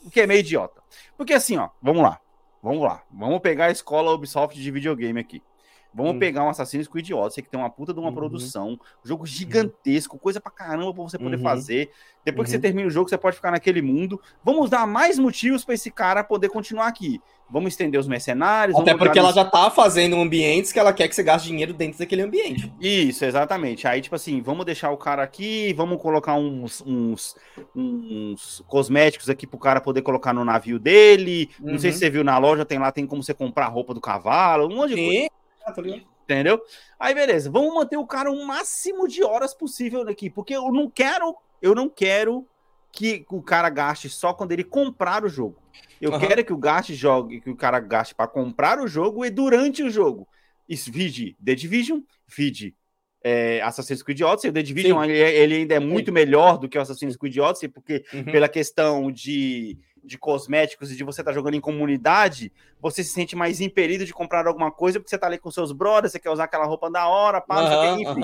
[0.03, 0.81] O que é meio idiota.
[1.17, 2.19] Porque assim, ó, vamos lá.
[2.63, 3.03] Vamos lá.
[3.12, 5.43] Vamos pegar a escola Ubisoft de videogame aqui.
[5.93, 6.19] Vamos Hum.
[6.19, 8.15] pegar um Assassin's Creed Odyssey, que tem uma puta de uma Uhum.
[8.15, 11.43] produção, jogo gigantesco, coisa pra caramba pra você poder Uhum.
[11.43, 11.91] fazer.
[12.23, 12.62] Depois que você Uhum.
[12.62, 14.19] termina o jogo, você pode ficar naquele mundo.
[14.43, 17.19] Vamos dar mais motivos pra esse cara poder continuar aqui.
[17.49, 18.77] Vamos estender os mercenários.
[18.80, 21.99] Até porque ela já tá fazendo ambientes que ela quer que você gaste dinheiro dentro
[21.99, 22.71] daquele ambiente.
[22.80, 23.86] Isso, exatamente.
[23.86, 27.36] Aí, tipo assim, vamos deixar o cara aqui, vamos colocar uns, uns,
[27.75, 31.49] uns cosméticos aqui pro cara poder colocar no navio dele.
[31.60, 31.93] Não sei Uhum.
[31.93, 34.67] se você viu na loja, tem lá, tem como você comprar a roupa do cavalo,
[34.71, 35.27] um monte de coisa, Sim.
[35.71, 36.03] Tô ligado.
[36.23, 36.62] entendeu?
[36.99, 40.89] Aí, beleza, vamos manter o cara o máximo de horas possível aqui, porque eu não
[40.89, 42.47] quero, eu não quero
[42.91, 45.57] que o cara gaste só quando ele comprar o jogo.
[45.99, 46.27] Eu Aham.
[46.27, 49.84] quero que o gaste jogue, que o cara gaste para comprar o jogo e durante
[49.84, 50.27] o jogo.
[50.67, 52.75] Isso, vide The Division, vide
[53.23, 54.49] é, Assassin's Creed Odyssey.
[54.49, 55.10] O The Division Sim.
[55.10, 58.23] ele, ele ainda é muito melhor do que o Assassin's Creed Odyssey, porque Uhum.
[58.25, 63.35] pela questão de, de cosméticos e de você estar jogando em comunidade, você se sente
[63.35, 66.31] mais impelido de comprar alguma coisa, porque você tá ali com seus brothers, você quer
[66.31, 68.21] usar aquela roupa da hora, pá, quê, enfim.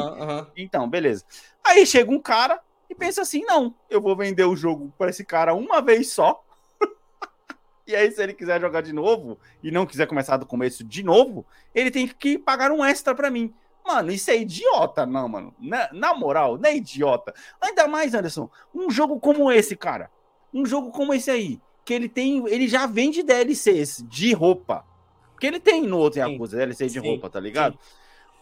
[0.55, 1.23] Então, beleza.
[1.63, 2.59] Aí chega um cara
[2.89, 6.43] e pensa assim: não, eu vou vender o jogo para esse cara uma vez só.
[7.85, 11.03] e aí, se ele quiser jogar de novo e não quiser começar do começo de
[11.03, 13.53] novo, ele tem que pagar um extra para mim.
[13.85, 15.55] Mano, isso é idiota, não, mano.
[15.57, 17.33] Na, na moral, não é idiota.
[17.61, 20.11] Ainda mais, Anderson, um jogo como esse, cara.
[20.53, 24.85] Um jogo como esse aí, que ele tem, ele já vende DLCs de roupa.
[25.31, 26.33] Porque ele tem no outro Sim.
[26.33, 27.79] Yakuza DLC de Sim, roupa, tá ligado?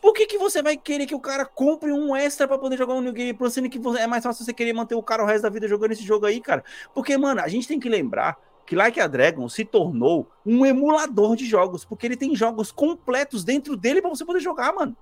[0.01, 2.95] Por que, que você vai querer que o cara compre um extra pra poder jogar
[2.95, 5.27] um New Game Plus, sendo que é mais fácil você querer manter o cara o
[5.27, 6.63] resto da vida jogando esse jogo aí, cara?
[6.91, 11.35] Porque, mano, a gente tem que lembrar que Like a Dragon se tornou um emulador
[11.35, 14.97] de jogos, porque ele tem jogos completos dentro dele pra você poder jogar, mano.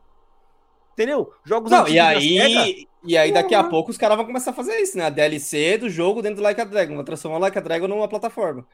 [0.91, 1.31] Entendeu?
[1.45, 3.69] Jogos Não, e aí, e aí daqui a Porra.
[3.69, 5.05] pouco os caras vão começar a fazer isso, né?
[5.05, 6.95] A DLC do jogo dentro do Like a Dragon.
[6.95, 8.65] Vai transformar o Like a Dragon numa plataforma.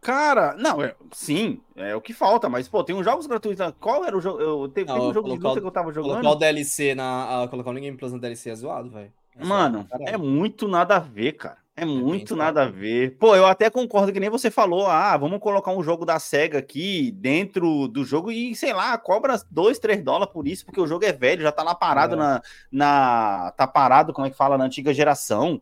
[0.00, 3.64] Cara, não, é, sim, é o que falta, mas, pô, tem uns jogos gratuitos.
[3.78, 4.40] Qual era o jogo?
[4.40, 6.12] Eu, teve, Não, teve um jogo de luta que eu tava jogando.
[6.12, 7.42] Colocar o DLC na.
[7.42, 9.12] ah, colocar o Game Plus na DLC é zoado, velho.
[9.36, 11.63] É zoado Mano, pra é muito nada a ver, cara.
[11.76, 13.16] É muito bem nada a ver.
[13.18, 14.86] Pô, eu até concordo que nem você falou.
[14.86, 19.34] Ah, vamos colocar um jogo da SEGA aqui dentro do jogo e, sei lá, cobra
[19.50, 22.18] 2, 3 dólares por isso, porque o jogo é velho, já tá lá parado É.
[22.18, 23.52] na, na.
[23.56, 25.60] Tá parado, como é que fala, na antiga geração.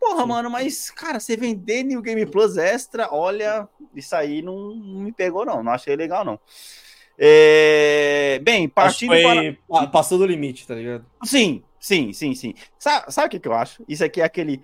[0.00, 0.28] Porra, Sim.
[0.28, 5.12] mano, mas, cara, você vender New Game Plus Extra, olha, isso aí não, não me
[5.12, 5.62] pegou, não.
[5.62, 6.38] Não achei legal, não.
[7.16, 9.22] É, Bem, partindo foi-
[9.68, 9.82] para.
[9.82, 11.06] pa- Passou do limite, tá ligado?
[11.22, 12.54] Sim, sim, sim, sim.
[12.76, 13.84] Sabe, sabe o que, que eu acho?
[13.88, 14.60] Isso aqui é aquele,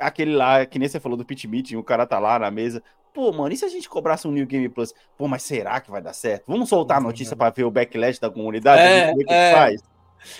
[0.00, 2.82] aquele lá, que nem você falou do Pit Meeting, o cara tá lá na mesa.
[3.12, 4.94] Pô, mano, e se a gente cobrasse um New Game Plus?
[5.16, 6.44] Pô, mas será que vai dar certo?
[6.46, 8.82] Vamos soltar a notícia pra ver o backlash da comunidade?
[8.82, 9.52] É, ver o que é.
[9.52, 9.82] faz?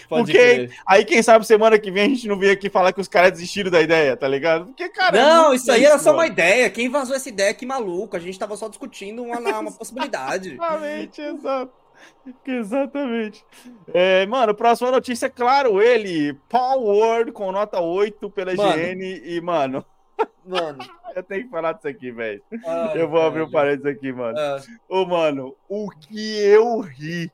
[0.09, 0.77] Pode Porque crer.
[0.87, 3.33] aí, quem sabe, semana que vem a gente não vem aqui falar que os caras
[3.33, 4.67] desistiram da ideia, tá ligado?
[4.67, 5.19] Porque, cara.
[5.19, 6.69] é Não, isso aí era só uma ideia.
[6.71, 8.17] Quem vazou essa ideia, que maluco.
[8.17, 10.53] A gente tava só discutindo uma, uma possibilidade.
[10.53, 11.80] Exatamente, exato.
[12.47, 13.45] Exatamente.
[13.93, 18.71] É, mano, próxima notícia, é claro, ele, Paul Ward com nota 8 pela Mano.
[18.81, 19.85] IGN e, mano,
[20.45, 20.79] Mano.
[21.17, 22.43] eu tenho que falar disso aqui, velho.
[22.67, 23.53] ai, Eu vou abrir o velho.
[23.53, 24.39] parênteses aqui, mano.
[24.39, 27.31] Ah, Ô, mano, o que eu ri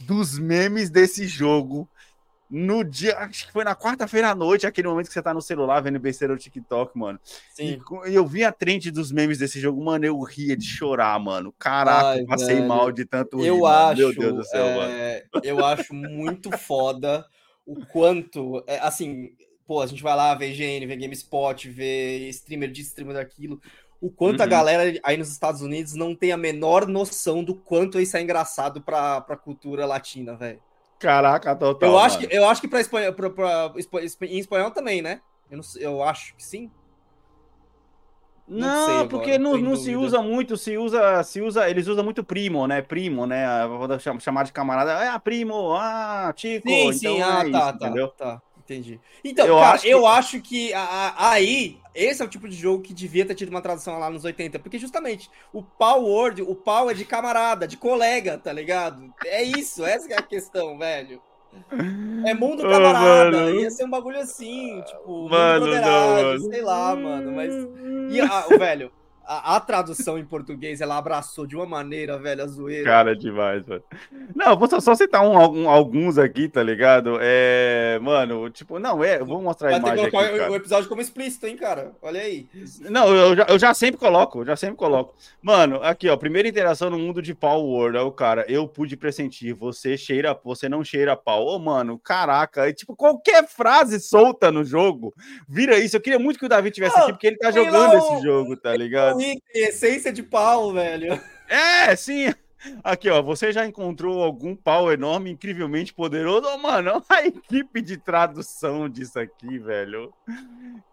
[0.00, 1.86] dos memes desse jogo
[2.50, 5.40] no dia, acho que foi na quarta-feira à noite, aquele momento que você tá no
[5.40, 7.20] celular vendo besteira no TikTok, mano.
[7.62, 7.78] E sim.
[7.78, 11.52] co- eu vi a trend dos memes desse jogo, mano, eu ria de chorar, mano.
[11.58, 12.68] Caraca, Ai, passei velho.
[12.68, 13.66] mal de tanto Eu mano.
[13.66, 14.90] acho, Meu Deus do céu, mano.
[14.90, 17.24] é, eu acho muito foda
[17.66, 19.30] o quanto, é, assim,
[19.66, 23.60] pô, a gente vai lá ver IGN, ver GameSpot, ver streamer disso, streamer daquilo,
[24.00, 24.50] o quanto a Uhum.
[24.50, 28.80] galera aí nos Estados Unidos não tem a menor noção do quanto isso é engraçado
[28.82, 30.60] pra, pra cultura latina, velho.
[31.00, 31.90] Caraca, total.
[31.90, 32.28] Eu acho mano.
[32.28, 33.72] que eu acho que para espanhol, pra, pra-
[34.22, 35.20] em espanhol também, né?
[35.50, 36.70] Eu, não eu acho que sim.
[38.52, 42.02] não Não, sei porque não, não se usa muito, se usa, se usa, eles usam
[42.02, 42.82] muito primo, né?
[42.82, 43.46] Primo, né?
[43.46, 47.44] Ah, Vou cham- chamar de camarada, ah, primo, ah, Tico, Sim, então sim, é ah,
[47.44, 48.12] isso, tá, tá, entendeu?
[48.16, 48.40] tá,
[48.74, 49.00] entendi.
[49.24, 50.80] Então, Eu cara, acho que- eu acho que a-
[51.18, 54.08] a- aí, esse é o tipo de jogo que devia ter tido uma tradução lá
[54.08, 58.52] nos 80, porque justamente o pau word, o pau é de camarada, de colega, tá
[58.52, 59.12] ligado?
[59.24, 61.20] É isso, essa que é a questão, velho.
[62.24, 63.60] É mundo camarada, mano.
[63.60, 66.40] ia ser um bagulho assim, tipo, mundo Mano, não, mano.
[66.44, 67.52] sei lá, mano, mas...
[68.12, 68.92] E, ah, o velho,
[69.24, 72.84] a, a, tradução em português, ela abraçou de uma maneira, velho, a zoeira.
[72.84, 73.82] Cara, demais, velho.
[74.34, 77.18] Não, vou só, só citar um, um, alguns aqui, tá ligado?
[77.20, 77.98] É.
[78.02, 79.20] Mano, tipo, não, é.
[79.20, 79.96] Eu vou mostrar a imagem.
[79.96, 81.92] Vai que colocar aqui, o episódio como explícito, hein, cara?
[82.02, 82.48] Olha aí.
[82.80, 85.14] Não, eu já, eu já sempre coloco, eu já sempre coloco.
[85.40, 87.98] Mano, aqui, ó, primeira interação no mundo de Power World.
[87.98, 91.46] É o cara, eu pude pressentir, você cheira, você não cheira pau.
[91.46, 95.14] Ô, mano, caraca, é, tipo, qualquer frase solta no jogo
[95.48, 95.96] vira isso.
[95.96, 98.76] Eu queria muito que o Davi tivesse aqui, porque ele tá jogando esse jogo, tá
[98.76, 99.09] ligado?
[99.54, 101.20] Essência de pau, velho.
[101.48, 102.32] É, sim.
[102.84, 106.46] Aqui, ó, você já encontrou algum pau enorme, incrivelmente poderoso?
[106.46, 110.12] Oh, mano, a equipe de tradução disso aqui, velho.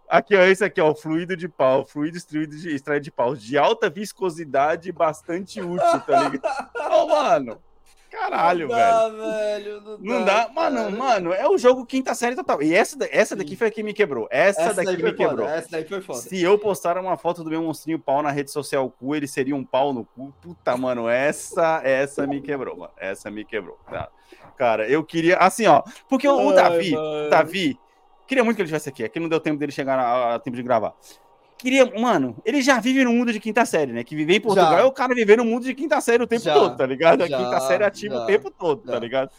[0.10, 3.58] Aqui, ó, esse aqui, ó, fluido de pau, fluido extraído de, extraído de pau, de
[3.58, 6.46] alta viscosidade bastante útil, tá ligado?
[6.76, 7.62] Ô, oh, mano,
[8.10, 9.82] Caralho, não dá, velho.
[9.82, 10.54] Não, não dá, dá.
[10.54, 12.62] Mano, mano, é o jogo quinta série total.
[12.62, 14.28] E essa, essa daqui foi a que me quebrou.
[14.32, 15.46] Essa, essa daqui me quebrou.
[15.46, 15.58] Foda.
[15.58, 16.20] Essa daí foi foda.
[16.20, 19.56] Se eu postar uma foto do meu monstrinho pau na rede social cu, ele seria
[19.56, 20.34] um pau no cu.
[20.42, 22.94] Puta, mano, essa, essa me quebrou, mano.
[22.98, 23.78] Essa me quebrou.
[23.90, 24.10] Tá?
[24.58, 25.38] Cara, eu queria.
[25.38, 25.84] Assim, ó.
[26.08, 26.96] Porque o, o Davi,
[27.30, 27.80] Davi,
[28.26, 29.04] queria muito que ele estivesse aqui.
[29.04, 30.96] Aqui não deu tempo dele chegar a, a tempo de gravar
[31.58, 31.86] queria.
[32.00, 34.04] Mano, ele já vive no mundo de quinta série, né?
[34.04, 34.80] Que viver em Portugal já.
[34.80, 36.54] é o cara viver no mundo de quinta série o tempo já.
[36.54, 37.24] todo, tá ligado?
[37.24, 39.32] A quinta série ativa o tempo todo, tá ligado?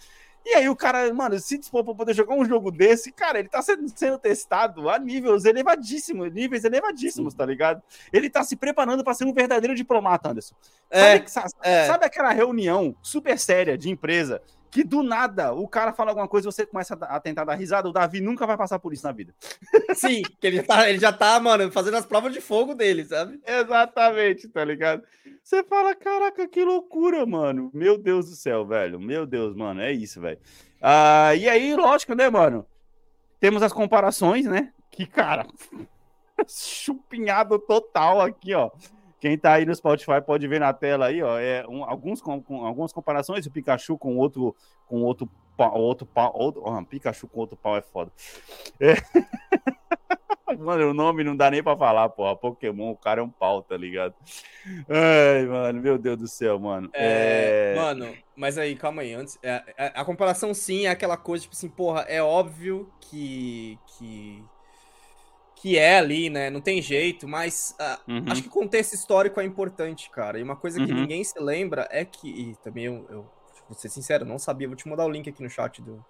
[0.44, 3.48] E aí o cara, mano, se dispor pra poder jogar um jogo desse, cara, ele
[3.48, 7.36] tá sendo, sendo testado a níveis elevadíssimos, níveis elevadíssimos, Sim.
[7.36, 7.82] tá ligado?
[8.10, 10.54] Ele tá se preparando para ser um verdadeiro diplomata, Anderson.
[10.90, 11.86] É, sabe, é.
[11.86, 16.48] sabe aquela reunião super séria de empresa que do nada o cara fala alguma coisa
[16.48, 19.12] e você começa a tentar dar risada, o Davi nunca vai passar por isso na
[19.12, 19.34] vida.
[19.94, 23.40] Sim, que ele, tá, ele já tá, mano, fazendo as provas de fogo dele, sabe?
[23.46, 25.02] Exatamente, tá ligado?
[25.42, 27.70] Você fala, caraca, que loucura, mano.
[27.72, 29.00] Meu Deus do céu, velho.
[29.00, 30.38] Meu Deus, mano, é isso, velho.
[30.80, 32.66] Ah, e aí, lógico, né, mano?
[33.40, 34.72] Temos as comparações, né?
[34.90, 35.46] Que, cara,
[36.46, 38.70] chupinhado total aqui, ó.
[39.20, 42.40] Quem tá aí no Spotify pode ver na tela aí, ó, é um, alguns com,
[42.42, 44.54] com, algumas comparações, o Pikachu com outro
[44.86, 48.12] com outro pau, outro pau, outro, oh, Pikachu com outro pau é foda.
[48.80, 48.94] É.
[50.56, 52.34] Mano, o nome não dá nem pra falar, porra.
[52.34, 54.14] Pokémon, o cara é um pau, tá ligado?
[54.88, 56.88] Ai, mano, meu Deus do céu, mano.
[56.94, 57.78] É, é...
[57.78, 59.12] Mano, mas aí, calma aí.
[59.12, 63.78] Antes, é, é a comparação, sim, é aquela coisa, tipo assim, porra, é óbvio que,
[63.86, 64.42] que
[65.60, 66.50] que é ali, né?
[66.50, 68.24] Não tem jeito, mas uh, uhum.
[68.30, 70.38] acho que contexto histórico é importante, cara.
[70.38, 71.00] E uma coisa que uhum.
[71.00, 72.28] ninguém se lembra é que.
[72.28, 73.30] E também eu, eu,
[73.68, 74.68] vou ser sincero, não sabia.
[74.68, 76.04] Vou te mandar o link aqui no chat do,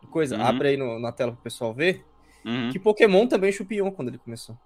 [0.00, 0.36] do coisa.
[0.36, 0.42] Uhum.
[0.42, 2.02] Abre aí no, na tela pro pessoal ver.
[2.46, 2.70] Uhum.
[2.70, 4.56] Que Pokémon também chupiou quando ele começou.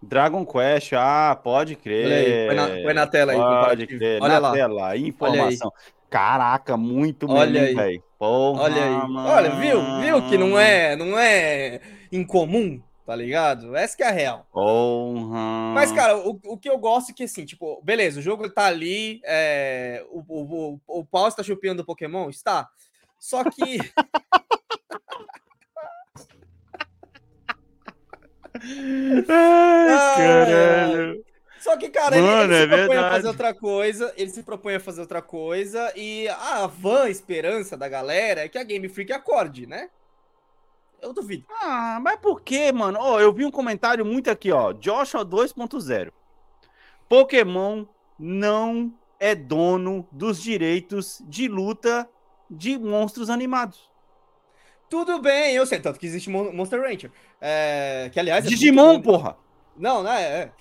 [0.00, 2.06] Dragon Quest, ah, pode crer.
[2.06, 3.38] Olha aí, põe na, põe na tela aí.
[3.38, 4.52] Pode crer, Olha na lá.
[4.52, 5.72] tela, informação.
[6.08, 8.02] Caraca, muito mesmo, velho.
[8.18, 9.08] Olha aí.
[9.08, 9.28] Mano.
[9.28, 10.00] Olha, viu?
[10.00, 11.80] Viu que não é, não é
[12.12, 13.74] incomum, tá ligado?
[13.76, 14.46] Essa que é a real.
[14.52, 15.72] Porra.
[15.74, 18.66] Mas, cara, o, o que eu gosto é que, assim, tipo, beleza, o jogo tá
[18.66, 22.28] ali, é, o, o, o, o pau está chupando o Pokémon?
[22.28, 22.68] Está.
[23.18, 23.78] Só que...
[28.62, 31.24] Ai, caralho.
[31.60, 33.06] Só que, cara, Mano, ele, ele é se propõe verdade.
[33.06, 37.76] a fazer outra coisa, ele se propõe a fazer outra coisa, e a van esperança
[37.76, 39.90] da galera é que a Game Freak acorde, né?
[41.00, 41.46] Eu duvido.
[41.62, 42.98] Ah, mas por que, mano?
[43.00, 44.72] Oh, eu vi um comentário muito aqui, ó.
[44.72, 46.12] Joshua 2.0.
[47.08, 47.86] Pokémon
[48.18, 52.08] não é dono dos direitos de luta
[52.50, 53.90] de monstros animados.
[54.88, 57.12] Tudo bem, eu sei, tanto que existe Monster Rancher.
[57.40, 58.44] É, que, aliás...
[58.44, 59.36] É Digimon, porra!
[59.76, 60.22] Não, né?
[60.22, 60.52] É.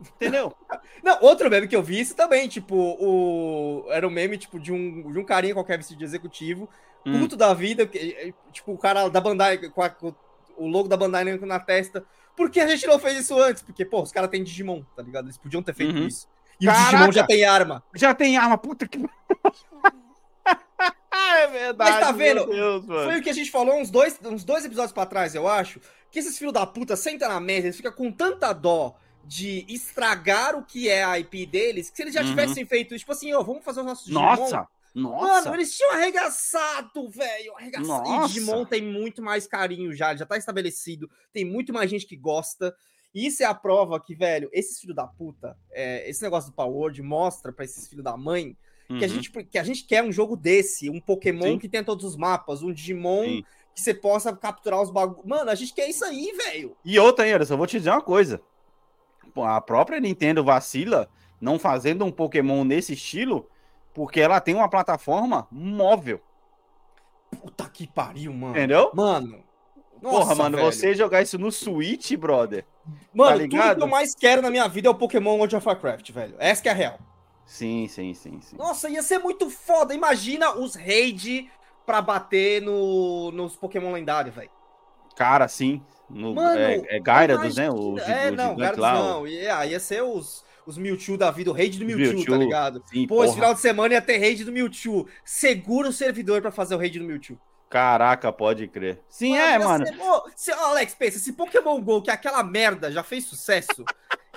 [0.00, 0.54] Entendeu?
[1.04, 3.86] Não, outro meme que eu vi isso também, tipo, o...
[3.90, 6.70] era um meme, tipo, de um, de um carinha qualquer vestido de executivo,
[7.04, 7.20] hum.
[7.20, 10.14] puto da vida, eh, tipo, o cara da Bandai, com, a, com
[10.56, 12.04] o logo da Bandai na testa.
[12.36, 13.62] Por que a gente não fez isso antes?
[13.62, 15.26] Porque, pô, os caras têm Digimon, tá ligado?
[15.26, 16.06] Eles podiam ter feito uhum.
[16.06, 16.28] isso.
[16.60, 17.82] E Caraca, o Digimon já tem arma.
[17.94, 18.98] Já tem arma, puta que...
[21.12, 21.90] é verdade.
[21.90, 22.46] Mas tá vendo?
[22.46, 25.48] Deus, Foi o que a gente falou uns dois, uns dois episódios para trás, eu
[25.48, 25.80] acho.
[26.10, 30.56] Que esses filhos da puta sentam na mesa, eles ficam com tanta dó de estragar
[30.56, 32.28] o que é a IP deles, que se eles já uhum.
[32.28, 34.64] tivessem feito, tipo assim, ó, vamos fazer o nosso Digimon.
[34.94, 35.48] Nossa!
[35.48, 37.56] Mano, eles tinham arregaçado, velho!
[37.56, 38.08] Arregaçado.
[38.08, 38.24] Nossa.
[38.24, 42.16] E Digimon tem muito mais carinho já, já tá estabelecido, tem muito mais gente que
[42.16, 42.74] gosta.
[43.14, 46.54] E isso é a prova que, velho, esses filhos da puta, é, esse negócio do
[46.54, 48.56] Power mostra para esses filhos da mãe
[48.88, 48.98] uhum.
[48.98, 49.14] que, a uhum.
[49.14, 51.58] gente, que a gente quer um jogo desse, um Pokémon Sim.
[51.58, 53.44] que tem todos os mapas, um Digimon Sim.
[53.74, 55.24] que você possa capturar os bagulhos.
[55.24, 56.76] Mano, a gente quer isso aí, velho.
[56.84, 58.40] E outra, hein, Anderson, eu vou te dizer uma coisa
[59.36, 61.08] a própria Nintendo vacila
[61.40, 63.48] não fazendo um Pokémon nesse estilo,
[63.94, 66.20] porque ela tem uma plataforma móvel.
[67.30, 68.56] Puta que pariu, mano.
[68.56, 68.90] Entendeu?
[68.94, 69.44] Mano.
[70.00, 70.72] Nossa, Porra, mano, velho.
[70.72, 72.64] você jogar isso no Switch, brother.
[73.12, 75.66] Mano, tá tudo que eu mais quero na minha vida é o Pokémon World of
[75.66, 76.34] Warcraft, velho.
[76.38, 76.98] Essa que é a real.
[77.44, 78.56] Sim, sim, sim, sim.
[78.56, 79.92] Nossa, ia ser muito foda.
[79.92, 81.50] Imagina os raid
[81.84, 84.50] pra bater no, nos Pokémon lendários, velho.
[85.16, 85.82] Cara, sim.
[86.08, 87.70] No, Mano, é, é Gyarados, né?
[87.70, 89.26] O, é, o não, Gyarados não.
[89.26, 92.82] Ia, ia ser os, os Mewtwo da vida, o raid do Mewtwo, Mewtwo, tá ligado?
[92.86, 93.26] Sim, Pô, porra.
[93.26, 95.06] esse final de semana ia ter raid do Mewtwo.
[95.24, 97.38] Segura o servidor pra fazer o raid do Mewtwo.
[97.68, 99.00] Caraca, pode crer.
[99.08, 99.84] Sim, mano, é, mano.
[100.00, 103.84] Oh, se, Alex, pensa, se Pokémon GO, que é aquela merda, já fez sucesso,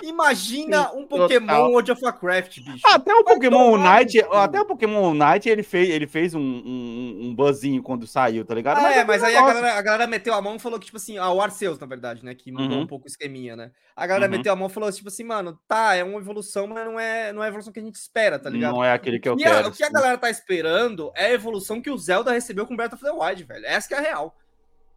[0.02, 1.70] Imagina um Pokémon total.
[1.70, 2.82] World of Warcraft, bicho.
[2.86, 7.34] Até o Pokémon Unite, até o Pokémon Unite, ele fez, ele fez um, um, um
[7.34, 8.78] buzzinho quando saiu, tá ligado?
[8.78, 10.86] Ah, mas é, mas aí a galera, a galera, meteu a mão e falou que,
[10.86, 12.34] tipo assim, ah, o Arceus, na verdade, né?
[12.34, 12.82] Que mudou uhum.
[12.82, 13.70] um pouco o esqueminha, né?
[13.94, 14.36] A galera uhum.
[14.36, 17.32] meteu a mão e falou, tipo assim, mano, tá, é uma evolução, mas não é,
[17.32, 18.72] não é a evolução que a gente espera, tá ligado?
[18.72, 19.66] Não é aquele que eu e quero.
[19.66, 22.76] A, o que a galera tá esperando é a evolução que o Zelda recebeu com
[22.76, 23.66] Breath of the Wild, velho.
[23.66, 24.36] Essa que é a real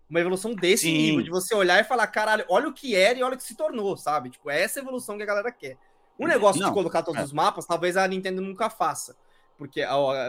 [0.09, 0.93] uma evolução desse Sim.
[0.93, 3.43] nível, de você olhar e falar, caralho, olha o que era e olha o que
[3.43, 4.29] se tornou, sabe?
[4.29, 5.77] Tipo, é essa evolução que a galera quer.
[6.17, 7.23] O negócio não, de colocar todos é.
[7.23, 9.15] os mapas, talvez a Nintendo nunca faça.
[9.57, 9.83] Porque,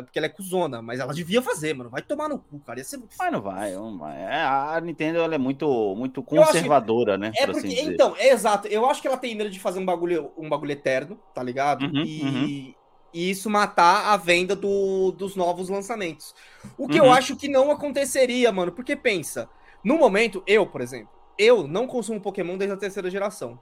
[0.04, 1.90] porque ela é cuzona, mas ela devia fazer, mano.
[1.90, 2.78] Vai tomar no cu, cara.
[2.78, 2.98] Ia ser.
[3.18, 4.16] Mas não vai, não vai.
[4.16, 7.18] É, a Nintendo ela é muito, muito conservadora, que...
[7.18, 7.32] né?
[7.36, 8.66] É porque, assim então, é exato.
[8.68, 11.84] Eu acho que ela tem medo de fazer um bagulho, um bagulho eterno, tá ligado?
[11.84, 12.74] Uhum, e, uhum.
[13.12, 16.34] e, isso matar a venda do, dos novos lançamentos.
[16.78, 17.06] O que uhum.
[17.06, 18.72] eu acho que não aconteceria, mano.
[18.72, 19.46] Porque pensa,
[19.84, 23.58] no momento, eu, por exemplo, eu não consumo Pokémon desde a terceira geração.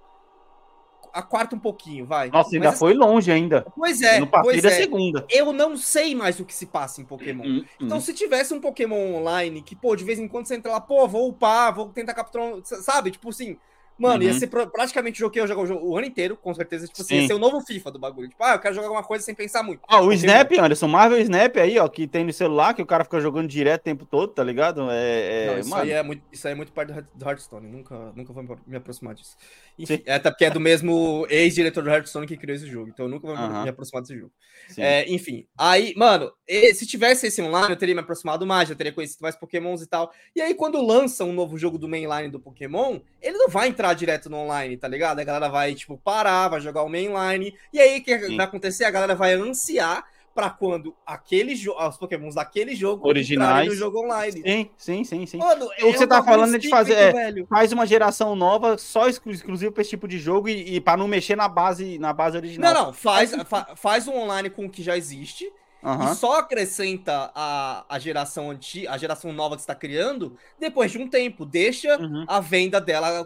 [1.12, 2.28] A quarta um pouquinho, vai.
[2.28, 3.66] Nossa, ainda foi longe ainda.
[3.74, 4.20] Pois é.
[4.20, 4.72] No pois da é.
[4.72, 5.26] segunda.
[5.30, 7.44] Eu não sei mais o que se passa em Pokémon.
[7.44, 7.64] Hum, hum.
[7.80, 10.80] Então, se tivesse um Pokémon online que, pô, de vez em quando você entra lá,
[10.80, 13.10] pô, vou upar, vou tentar capturar, sabe?
[13.10, 13.56] Tipo assim,
[13.98, 14.30] Mano, uhum.
[14.30, 16.86] ia ser praticamente o jogo que eu jogo o ano inteiro, com certeza.
[16.86, 18.28] Tipo assim, ia ser o novo FIFA do bagulho.
[18.28, 19.80] Tipo, ah, eu quero jogar alguma coisa sem pensar muito.
[19.88, 23.04] Ah, o Snap, Anderson, Marvel Snap aí, ó, que tem no celular, que o cara
[23.04, 24.90] fica jogando direto o tempo todo, tá ligado?
[24.90, 25.46] É, é...
[25.46, 27.66] Não, isso, aí é muito, isso aí é muito parte do Hearthstone.
[27.66, 29.36] Nunca, nunca vou me aproximar disso.
[29.78, 32.88] Enfim, é, até porque é do mesmo ex-diretor do Hearthstone que criou esse jogo.
[32.88, 33.62] Então eu nunca vou uhum.
[33.62, 34.32] me aproximar desse jogo.
[34.76, 36.32] É, enfim, aí, mano,
[36.74, 39.86] se tivesse esse online, eu teria me aproximado mais, eu teria conhecido mais Pokémons e
[39.86, 40.12] tal.
[40.34, 43.85] E aí, quando lança um novo jogo do mainline do Pokémon, ele não vai entrar
[43.94, 45.18] direto no online tá ligado?
[45.18, 47.54] A galera vai, tipo, parar, vai jogar o mainline.
[47.72, 48.36] E aí, o que Sim.
[48.36, 48.84] vai acontecer?
[48.84, 54.42] A galera vai ansiar para quando aquele os pokémons daquele jogo originais no jogo online.
[54.42, 55.38] Sim, sim, sim, sim.
[55.38, 58.76] Mano, o que é você tá falando é de fazer é, faz uma geração nova
[58.76, 62.12] só exclusivo para esse tipo de jogo e, e para não mexer na base na
[62.12, 62.74] base original.
[62.74, 65.50] Não, não, faz fa, faz um online com o que já existe
[65.82, 66.12] Uhum.
[66.12, 70.98] E só acrescenta a, a geração antiga, a geração nova que está criando depois de
[70.98, 71.46] um tempo.
[71.46, 72.24] Deixa uhum.
[72.26, 73.24] a venda dela.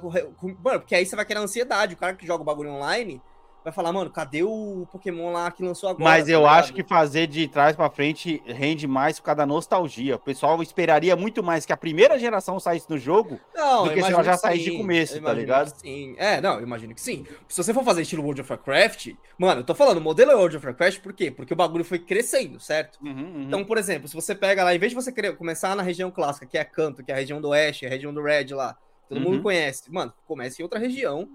[0.63, 1.95] Mano, porque aí você vai querer ansiedade.
[1.95, 3.21] O cara que joga o bagulho online
[3.63, 6.05] vai falar, mano, cadê o Pokémon lá que lançou agora?
[6.05, 9.47] Mas tá eu acho que fazer de trás para frente rende mais por causa da
[9.47, 10.17] nostalgia.
[10.17, 14.03] O pessoal esperaria muito mais que a primeira geração saísse no jogo não, do que
[14.03, 15.73] se ela já saísse de começo, tá ligado?
[15.77, 16.15] Sim.
[16.19, 17.27] É, não, eu imagino que sim.
[17.49, 20.35] Se você for fazer estilo World of Warcraft, mano, eu tô falando, o modelo é
[20.35, 21.31] World of Warcraft por quê?
[21.31, 22.99] Porque o bagulho foi crescendo, certo?
[23.03, 23.43] Uhum, uhum.
[23.43, 26.11] Então, por exemplo, se você pega lá, em vez de você querer começar na região
[26.11, 28.77] clássica, que é Canto, que é a região do Oeste, a região do Red lá,
[29.09, 29.33] todo uhum.
[29.33, 29.91] mundo conhece.
[29.93, 31.29] Mano, comece em outra região.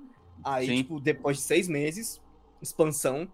[0.46, 0.78] Aí, sim.
[0.78, 2.22] tipo, depois de seis meses,
[2.62, 3.28] expansão,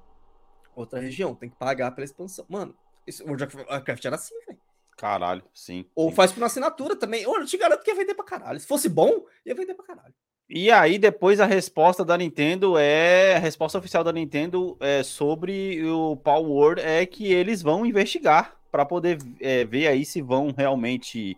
[0.73, 1.35] outra região.
[1.35, 2.45] Tem que pagar pela expansão.
[2.47, 2.73] Mano,
[3.05, 4.59] isso, World of Warcraft era assim, velho.
[4.97, 5.85] Caralho, sim.
[5.93, 6.15] Ou sim.
[6.15, 7.25] faz por assinatura também.
[7.25, 8.59] Ou eu te garanto que ia vender pra caralho.
[8.59, 10.13] Se fosse bom, ia vender pra caralho.
[10.49, 13.35] E aí, depois a resposta da Nintendo é.
[13.35, 18.57] A resposta oficial da Nintendo é sobre o Power Word é que eles vão investigar
[18.71, 21.37] para poder é, ver aí se vão realmente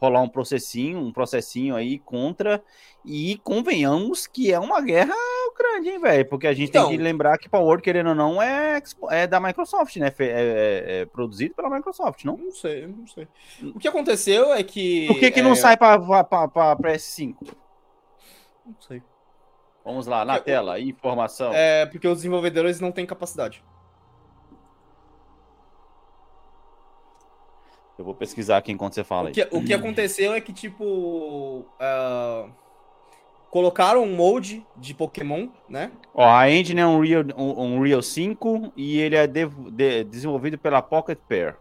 [0.00, 2.62] rolar um processinho, um processinho aí contra.
[3.04, 5.14] E convenhamos que é uma guerra
[5.56, 6.28] grande, hein, velho?
[6.28, 8.80] Porque a gente então, tem que lembrar que Power, querendo ou não, é,
[9.10, 10.12] é da Microsoft, né?
[10.18, 12.36] É, é, é, produzido pela Microsoft, não?
[12.36, 13.28] Não sei, não sei.
[13.74, 15.06] O que aconteceu é que.
[15.06, 17.36] Por que, que não é, sai pra PS5?
[18.64, 19.02] Não sei.
[19.84, 21.52] Vamos lá, na tela, informação.
[21.52, 23.62] É, porque os desenvolvedores não têm capacidade.
[27.98, 29.48] Eu vou pesquisar aqui enquanto você fala o que, aí.
[29.52, 31.64] O que aconteceu é que, tipo.
[31.80, 32.50] Uh,
[33.54, 35.92] colocaram um molde de Pokémon, né?
[36.12, 40.58] Ó, a engine é um Unreal, um Unreal 5 e ele é de, de, desenvolvido
[40.58, 41.56] pela Pocket Pair.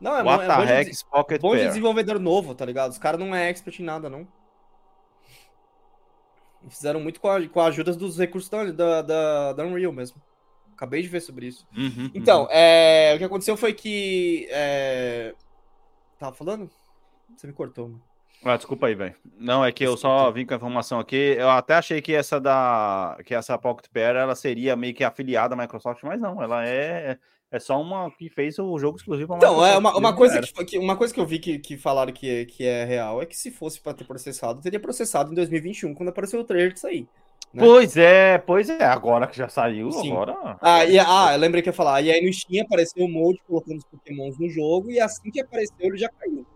[0.00, 2.90] Não, é, What é bom, heck, de, Pocket bom de desenvolvedor novo, tá ligado?
[2.92, 4.26] Os caras não é expert em nada, não.
[6.66, 10.16] Fizeram muito com a, com a ajuda dos recursos da, da, da Unreal mesmo.
[10.80, 11.66] Acabei de ver sobre isso.
[11.76, 12.48] Uhum, então, uhum.
[12.50, 14.48] É, o que aconteceu foi que.
[14.50, 15.34] É...
[16.18, 16.70] Tava falando?
[17.36, 18.02] Você me cortou, mano.
[18.42, 19.14] Ah, desculpa aí, velho.
[19.38, 21.36] Não, é que eu só vim com a informação aqui.
[21.36, 25.54] Eu até achei que essa da que essa Pocket Pair ela seria meio que afiliada
[25.54, 27.18] à Microsoft, mas não, ela é
[27.50, 29.36] É só uma que fez o jogo exclusivo.
[29.36, 32.46] Então, é uma, uma, coisa que, uma coisa que eu vi que, que falaram que,
[32.46, 36.08] que é real é que se fosse para ter processado, teria processado em 2021, quando
[36.08, 37.06] apareceu o trailer de sair.
[37.52, 37.64] Né?
[37.64, 38.84] Pois é, pois é.
[38.84, 40.12] Agora que já saiu, Sim.
[40.12, 40.56] agora.
[40.60, 42.00] Ah, e, ah, eu lembrei que ia falar.
[42.00, 45.40] E aí no Steam apareceu o Mode colocando os Pokémons no jogo, e assim que
[45.40, 46.46] apareceu, ele já caiu.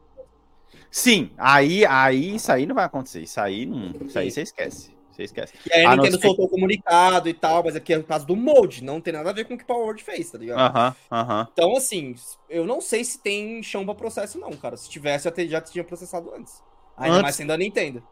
[0.90, 3.20] Sim, aí, aí isso aí não vai acontecer.
[3.20, 4.94] Isso aí, não, isso aí você esquece.
[5.10, 5.54] Você esquece.
[5.66, 8.34] E aí a, Nintendo soltou o comunicado e tal, mas aqui é o caso do
[8.34, 10.58] Mode, não tem nada a ver com o que o Power Word fez, tá ligado?
[10.58, 11.24] Aham, uh aham.
[11.24, 11.48] -huh, uh -huh.
[11.52, 12.14] Então, assim,
[12.48, 14.76] eu não sei se tem chão pra processo, não, cara.
[14.76, 16.62] Se tivesse, já, já tinha processado antes.
[16.96, 17.22] Ainda antes...
[17.22, 18.02] mais sendo a Nintendo.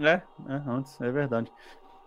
[0.00, 0.22] É, é,
[0.66, 1.52] antes, é verdade.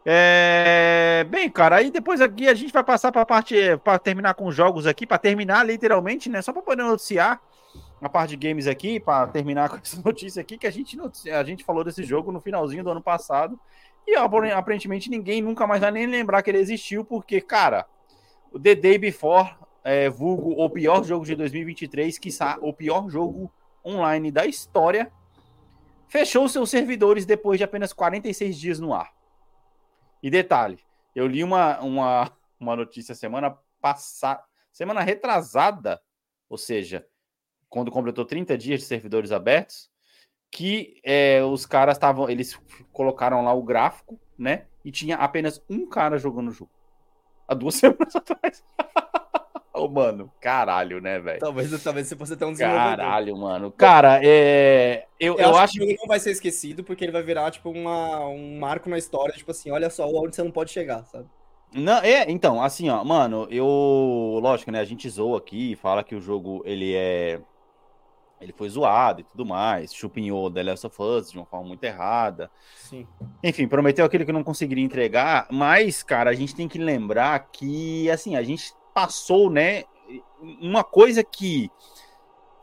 [0.10, 1.26] É...
[1.30, 4.56] Bem, cara, aí depois aqui a gente vai passar para parte para terminar com os
[4.56, 6.42] jogos aqui, para terminar literalmente, né?
[6.42, 7.42] Só para poder noticiar
[8.02, 10.98] a parte de games aqui, para terminar com essa notícia aqui que a gente
[11.30, 13.60] a gente falou desse jogo no finalzinho do ano passado
[14.08, 17.86] e aparentemente ninguém nunca mais vai nem lembrar que ele existiu, porque, cara,
[18.50, 19.50] o The Day Before,
[19.84, 22.30] é, vulgo o pior jogo de 2023, que
[22.62, 23.52] o pior jogo
[23.86, 25.12] online da história,
[26.08, 29.17] fechou seus servidores depois de apenas 46 dias no ar.
[30.22, 30.80] E detalhe,
[31.16, 36.02] eu li uma, uma, uma notícia semana passada, semana retrasada,
[36.50, 37.08] ou seja,
[37.70, 39.90] quando completou 30 dias de servidores abertos,
[40.50, 42.60] que é, os caras estavam, eles
[42.94, 44.68] colocaram lá o gráfico, né?
[44.84, 46.72] E tinha apenas um cara jogando o jogo.
[47.48, 48.64] Há duas semanas atrás.
[49.78, 51.40] Oh, mano, caralho, né, velho?
[51.40, 52.98] Talvez, talvez você ter um desenvolvedor.
[52.98, 53.72] Caralho, mano.
[53.72, 55.06] Cara, é...
[55.20, 57.70] eu, eu, eu acho, que ele não vai ser esquecido porque ele vai virar, tipo,
[57.70, 61.28] uma, um marco na história, tipo assim, olha só onde você não pode chegar, sabe?
[61.74, 66.16] Não, é, então, assim, ó, mano, eu, lógico, né, a gente zoa aqui, fala que
[66.16, 67.40] o jogo, ele é
[68.40, 71.84] ele foi zoado e tudo mais, chupinhou The Last of Us de uma forma muito
[71.84, 72.52] errada.
[72.76, 73.08] Sim.
[73.44, 78.10] Enfim, prometeu aquilo que não conseguiria entregar, mas, cara, a gente tem que lembrar que,
[78.12, 79.84] assim, a gente passou, né,
[80.60, 81.70] uma coisa que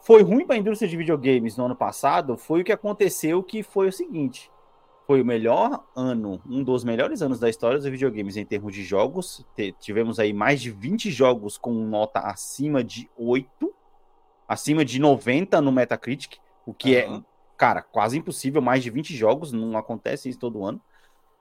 [0.00, 3.62] foi ruim para a indústria de videogames no ano passado foi o que aconteceu, que
[3.62, 4.50] foi o seguinte,
[5.06, 8.82] foi o melhor ano, um dos melhores anos da história dos videogames em termos de
[8.82, 9.46] jogos,
[9.78, 13.72] tivemos aí mais de 20 jogos com nota acima de 8,
[14.48, 17.18] acima de 90 no Metacritic, o que uhum.
[17.18, 17.22] é,
[17.56, 20.80] cara, quase impossível, mais de 20 jogos, não acontece isso todo ano.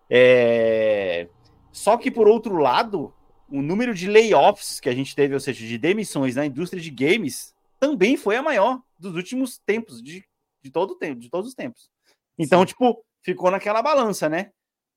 [0.08, 1.30] É...
[1.72, 3.12] Só que, por outro lado,
[3.54, 6.90] o número de layoffs que a gente teve, ou seja, de demissões na indústria de
[6.90, 10.24] games, também foi a maior dos últimos tempos, de,
[10.62, 11.90] de todo tempo, de todos os tempos.
[12.38, 12.66] Então, Sim.
[12.68, 14.52] tipo, ficou naquela balança, né?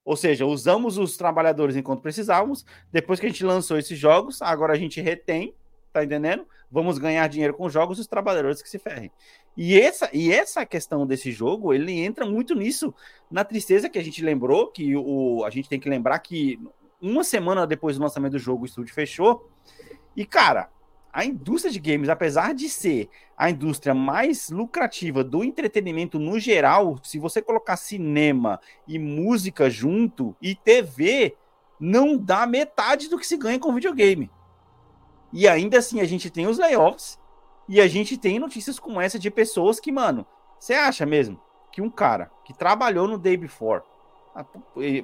[0.05, 2.65] Ou seja, usamos os trabalhadores enquanto precisávamos.
[2.91, 5.55] Depois que a gente lançou esses jogos, agora a gente retém
[5.97, 6.47] tá entendendo?
[6.71, 9.11] Vamos ganhar dinheiro com jogos, os trabalhadores que se ferrem.
[9.57, 12.95] E essa, e essa questão desse jogo, ele entra muito nisso,
[13.31, 16.61] na tristeza que a gente lembrou, que o, a gente tem que lembrar que
[17.07, 19.51] uma semana depois do lançamento do jogo, o estúdio fechou.
[20.17, 20.71] E, cara,
[21.13, 26.99] a indústria de games, apesar de ser a indústria mais lucrativa do entretenimento no geral,
[27.03, 31.35] se você colocar cinema e música junto e TV,
[31.81, 34.31] não dá metade do que se ganha com videogame.
[35.33, 37.19] E ainda assim a gente tem os layoffs
[37.69, 40.27] e a gente tem notícias como essa de pessoas que, mano,
[40.59, 41.41] você acha mesmo
[41.73, 43.83] que um cara que trabalhou no Day Before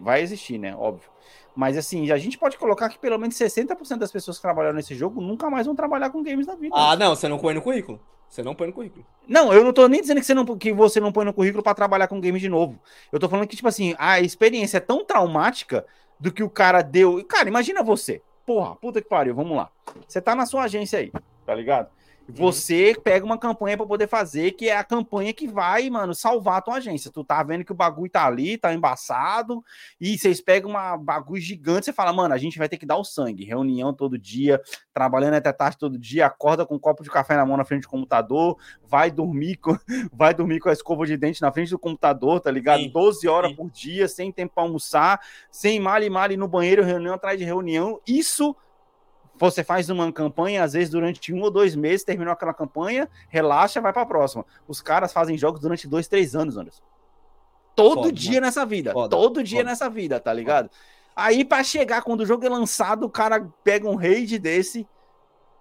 [0.00, 0.74] vai existir, né?
[0.76, 1.08] Óbvio.
[1.54, 4.94] Mas assim, a gente pode colocar que pelo menos 60% das pessoas que trabalharam nesse
[4.94, 6.74] jogo nunca mais vão trabalhar com games na vida.
[6.76, 8.00] Ah, não, você não põe no currículo.
[8.28, 9.04] Você não põe no currículo.
[9.28, 11.62] Não, eu não tô nem dizendo que você não, que você não põe no currículo
[11.62, 12.80] para trabalhar com games de novo.
[13.12, 15.84] Eu tô falando que, tipo assim, a experiência é tão traumática
[16.18, 17.22] do que o cara deu.
[17.26, 19.70] Cara, imagina você porra, puta que pariu, vamos lá.
[20.06, 21.12] Você tá na sua agência aí,
[21.46, 21.90] tá ligado?
[22.34, 26.58] Você pega uma campanha para poder fazer, que é a campanha que vai, mano, salvar
[26.58, 27.10] a tua agência.
[27.10, 29.62] Tu tá vendo que o bagulho tá ali, tá embaçado,
[30.00, 32.96] e vocês pegam uma bagulho gigante, você fala, mano, a gente vai ter que dar
[32.96, 33.44] o sangue.
[33.44, 34.60] Reunião todo dia,
[34.94, 37.82] trabalhando até tarde todo dia, acorda com um copo de café na mão na frente
[37.82, 39.76] do computador, vai dormir com,
[40.12, 42.80] vai dormir com a escova de dente na frente do computador, tá ligado?
[42.80, 43.56] Sim, 12 horas sim.
[43.56, 45.20] por dia, sem tempo para almoçar,
[45.50, 48.00] sem mal e mal no banheiro, reunião atrás de reunião.
[48.06, 48.56] Isso
[49.42, 53.80] você faz uma campanha, às vezes, durante um ou dois meses, terminou aquela campanha, relaxa,
[53.80, 54.46] vai para a próxima.
[54.68, 56.84] Os caras fazem jogos durante dois, três anos, Anderson.
[57.74, 58.46] Todo Foda, dia mano.
[58.46, 58.92] nessa vida.
[58.92, 59.70] Foda, todo dia Foda.
[59.70, 60.70] nessa vida, tá ligado?
[61.16, 64.86] Aí, para chegar, quando o jogo é lançado, o cara pega um raid desse.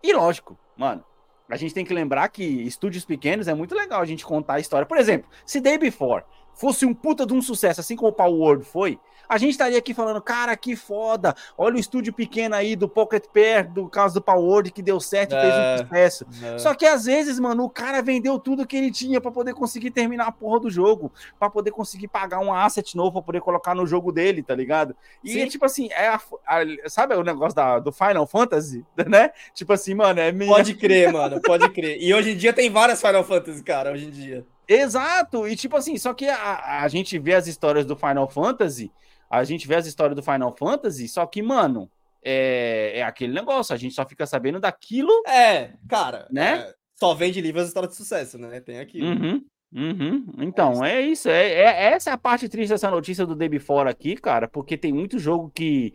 [0.04, 1.04] E lógico, mano,
[1.50, 4.60] a gente tem que lembrar que estúdios pequenos é muito legal a gente contar a
[4.60, 4.86] história.
[4.86, 6.24] Por exemplo, se Day Before
[6.54, 9.00] fosse um puta de um sucesso, assim como o Power Word foi,
[9.34, 11.34] a gente estaria aqui falando, cara, que foda.
[11.58, 15.34] Olha o estúdio pequeno aí do Pocket Pair, do caso do Power que deu certo
[15.34, 16.26] e É, fez um sucesso.
[16.44, 16.58] É.
[16.58, 19.92] Só que às vezes, mano, o cara vendeu tudo que ele tinha pra poder conseguir
[19.92, 23.74] terminar a porra do jogo, pra poder conseguir pagar um asset novo pra poder colocar
[23.74, 24.96] no jogo dele, tá ligado?
[25.24, 25.42] E Sim.
[25.42, 29.32] é tipo assim, é a- a- sabe o negócio da, do Final Fantasy, né?
[29.54, 31.98] Tipo assim, mano, é meio Pode crer, mano, pode crer.
[32.02, 34.46] E hoje em dia tem várias Final Fantasy, cara, hoje em dia.
[34.68, 38.92] Exato, e tipo assim, só que a, a gente vê as histórias do Final Fantasy,
[39.32, 41.90] a gente vê as histórias do Final Fantasy, só que, mano,
[42.24, 45.12] é, é aquele negócio, a gente só fica sabendo daquilo.
[45.28, 46.58] É, cara, Né?
[46.60, 48.60] é, só vende livros histórias de sucesso, né?
[48.60, 49.02] Tem aqui.
[49.02, 50.26] Uhum, uhum.
[50.40, 53.90] Então, é isso, é, é- essa é a parte triste dessa notícia do Day Before
[53.90, 55.94] aqui, cara, porque tem muito jogo que.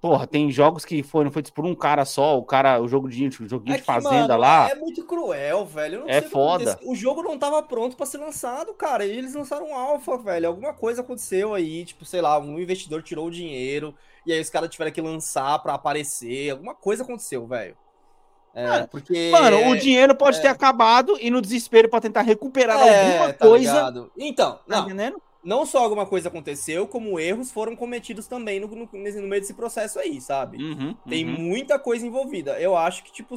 [0.00, 3.26] Porra, tem jogos que foram feitos por um cara só, o cara, o jogo de,
[3.26, 4.70] o joguinho É de fazenda mano, lá.
[4.70, 6.04] É muito cruel, velho.
[6.06, 6.70] É o foda.
[6.72, 6.90] aconteceu.
[6.92, 9.04] O jogo não tava pronto pra ser lançado, cara.
[9.04, 10.46] E eles lançaram um alpha, velho.
[10.46, 13.92] Alguma coisa aconteceu aí, tipo, sei lá, um investidor tirou o dinheiro
[14.24, 16.50] e aí os caras tiveram que lançar pra aparecer.
[16.50, 17.76] Alguma coisa aconteceu, velho.
[18.54, 19.30] É, Mano, porque.
[19.32, 22.96] Mano, o dinheiro pode ter acabado e no desespero pra tentar recuperar alguma
[23.28, 23.72] é, tá coisa.
[23.72, 24.12] ligado?
[24.16, 25.20] Então, Tá não, entendendo?
[25.42, 29.40] Não só alguma coisa aconteceu, como erros foram cometidos também no, no, nesse- no meio
[29.40, 30.58] desse processo aí, sabe?
[30.58, 31.38] Uhum, Tem uhum.
[31.38, 32.60] muita coisa envolvida.
[32.60, 33.34] Eu acho que, tipo,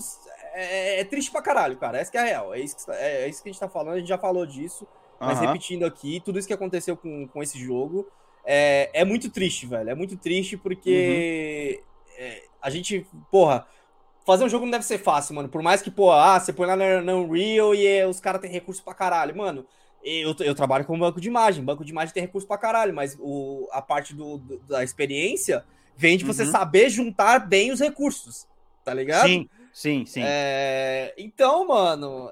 [0.54, 1.98] é, é triste pra caralho, cara.
[2.00, 2.54] Essa que é a real.
[2.54, 4.88] É isso que, é isso que a gente tá falando, a gente já falou disso.
[5.24, 5.40] Mas Aham.
[5.40, 8.08] repetindo aqui, tudo isso que aconteceu com, com esse jogo
[8.44, 9.90] é, é muito triste, velho.
[9.90, 11.84] É muito triste porque
[12.18, 13.68] é, a gente, porra,
[14.26, 15.50] fazer um jogo não deve ser fácil, mano.
[15.50, 18.42] Por mais que, pô, ah, você põe lá na, na Unreal e é, os caras
[18.42, 19.36] têm recurso pra caralho.
[19.36, 19.66] Mano,
[20.04, 21.64] eu, eu trabalho com banco de imagem.
[21.64, 25.64] Banco de imagem tem recurso pra caralho, mas o, a parte do, do- da experiência
[25.96, 26.52] vem de você Uhum.
[26.52, 28.46] saber juntar bem os recursos,
[28.84, 29.30] tá ligado?
[29.30, 30.24] Sim, sim, sim.
[30.24, 32.32] É, então, mano,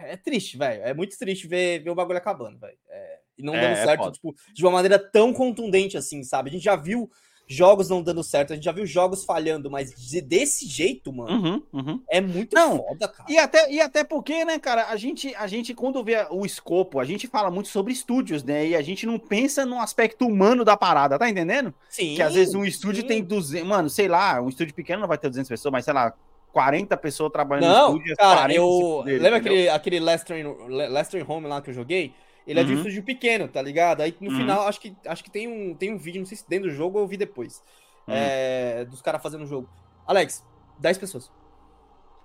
[0.00, 0.82] é, é triste, velho.
[0.82, 2.78] É muito triste ver, ver o bagulho acabando, velho.
[2.88, 6.50] É, e não É, dando é certo, tipo, de uma maneira tão contundente assim, sabe?
[6.50, 7.10] A gente já viu
[7.52, 11.32] jogos não dando certo, a gente já viu jogos falhando, mas de- desse jeito, mano,
[11.32, 12.02] Uhum, uhum.
[12.08, 13.30] é muito Não, foda, cara.
[13.30, 17.00] E até, e até porque, né, cara, a gente, a gente, quando vê o escopo,
[17.00, 18.68] a gente fala muito sobre estúdios, né?
[18.68, 21.74] E a gente não pensa no aspecto humano da parada, tá entendendo?
[21.88, 22.14] Sim.
[22.14, 23.08] que às vezes um estúdio sim.
[23.08, 25.92] tem 200, mano, sei lá, um estúdio pequeno não vai ter 200 pessoas, mas sei
[25.94, 26.14] lá,
[26.52, 28.08] 40 pessoas trabalhando no Não, estúdio.
[28.08, 28.68] e as cara, 40 se eu.
[28.98, 29.52] fuderam, lembra entendeu?
[29.52, 32.12] aquele, aquele Lester, in- Le- Lester in Home lá que eu joguei?
[32.50, 32.80] Ele é de um Uhum.
[32.80, 34.00] estúdio pequeno, tá ligado?
[34.00, 34.36] Aí no Uhum.
[34.36, 36.74] final, acho que, acho que tem, um, tem um vídeo, não sei se dentro do
[36.74, 37.62] jogo ou eu vi depois.
[38.08, 38.14] Uhum.
[38.16, 39.68] é, dos caras fazendo o jogo.
[40.06, 40.44] Alex,
[40.80, 41.30] 10 pessoas.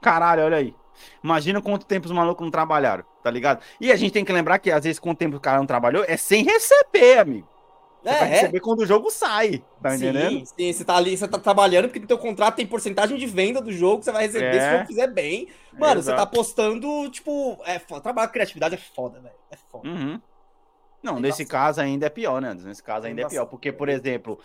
[0.01, 0.73] Caralho, olha aí.
[1.23, 3.61] Imagina quanto tempo os malucos não trabalharam, tá ligado?
[3.79, 6.03] E a gente tem que lembrar que às vezes quanto tempo o cara não trabalhou
[6.07, 7.47] é sem receber, amigo.
[8.13, 10.45] Você vai receber quando o jogo sai, tá É, sim, entendendo?
[10.45, 13.59] sim, você tá ali, você tá trabalhando porque no teu contrato tem porcentagem de venda
[13.61, 14.77] do jogo que você vai receber se o É.
[14.77, 15.47] jogo fizer bem.
[15.73, 16.35] Mano, você tá Exato.
[16.35, 18.01] postando, tipo, é foda.
[18.01, 19.35] Trabalhar com criatividade é foda, velho.
[19.51, 19.87] É foda.
[19.89, 20.21] Uhum.
[21.01, 22.49] Não, nesse caso ainda é pior, né?
[22.49, 22.69] Anderson?
[22.69, 24.39] Nesse caso ainda é pior, porque, por exemplo,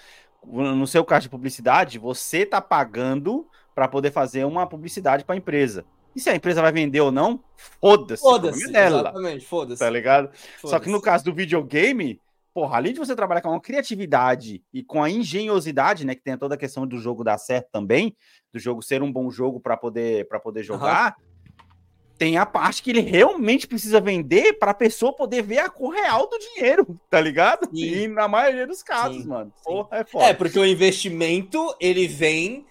[0.45, 5.39] no seu caso de publicidade, você tá pagando para poder fazer uma publicidade para a
[5.39, 5.85] empresa.
[6.15, 7.41] E se a empresa vai vender ou não,
[7.81, 8.21] foda-se.
[8.21, 9.79] Foda-se, é dela, exatamente, foda-se.
[9.79, 10.29] tá ligado?
[10.61, 10.85] Só foda-se.
[10.85, 12.21] que no caso do videogame,
[12.53, 16.37] porra, além de você trabalhar com a criatividade e com a engenhosidade, né, que tem
[16.37, 18.17] toda a questão do jogo dar certo também,
[18.53, 21.17] do jogo ser um bom jogo para poder para poder jogar,
[22.19, 25.95] tem a parte que ele realmente precisa vender para a pessoa poder ver a cor
[25.95, 27.67] real do dinheiro, tá ligado?
[27.75, 27.83] Sim.
[27.83, 29.53] E na maioria dos casos, Sim, mano.
[29.65, 30.25] Porra, é foda.
[30.27, 32.67] É, porque o investimento, ele vem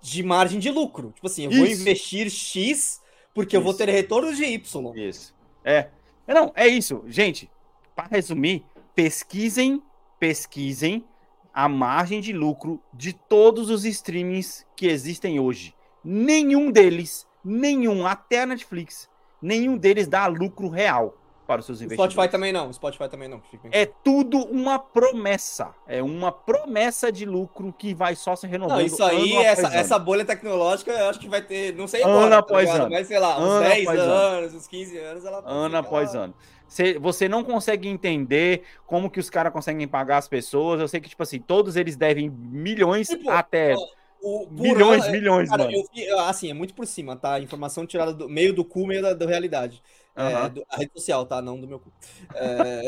[0.00, 1.10] de margem de lucro.
[1.16, 1.80] Tipo assim, eu vou Isso.
[1.82, 3.00] investir X
[3.34, 3.78] porque eu vou Isso.
[3.78, 4.92] ter retorno de Y.
[4.94, 5.34] Isso.
[5.64, 5.88] É.
[6.26, 7.02] É, Não, é isso.
[7.08, 7.50] Gente,
[7.96, 8.64] para resumir,
[8.94, 9.82] pesquisem,
[10.18, 11.04] pesquisem
[11.52, 15.74] a margem de lucro de todos os streamings que existem hoje.
[16.04, 19.08] Nenhum deles, nenhum, até a Netflix,
[19.40, 21.21] nenhum deles dá lucro real
[21.52, 22.12] para os seus O investidores.
[22.12, 23.42] Spotify também não, o Spotify também não.
[23.70, 25.74] É tudo uma promessa.
[25.86, 28.78] É uma promessa de lucro que vai só se renovando.
[28.78, 29.76] Não, isso aí, ano essa, ano.
[29.76, 32.80] essa bolha tecnológica, eu acho que vai ter, não sei Ano agora, tá após ligado?
[32.82, 32.90] ano.
[32.90, 34.12] mas sei lá, uns Ano 10 após ano.
[34.12, 36.34] anos, uns 15 anos, ela ano após ano.
[36.68, 40.80] Cê- Você não consegue entender como que os caras conseguem pagar as pessoas.
[40.80, 43.74] Eu sei que, tipo assim, todos eles devem milhões Tipo, até
[44.22, 45.76] O, por milhões, ano, milhões, Cara, mano.
[45.94, 47.38] eu assim, é muito por cima, tá?
[47.40, 49.82] Informação tirada do meio do cu, meio da, da realidade.
[50.14, 50.48] É, Aham.
[50.50, 51.40] do- a rede social, tá?
[51.40, 51.90] Não do meu cu.
[52.34, 52.82] É,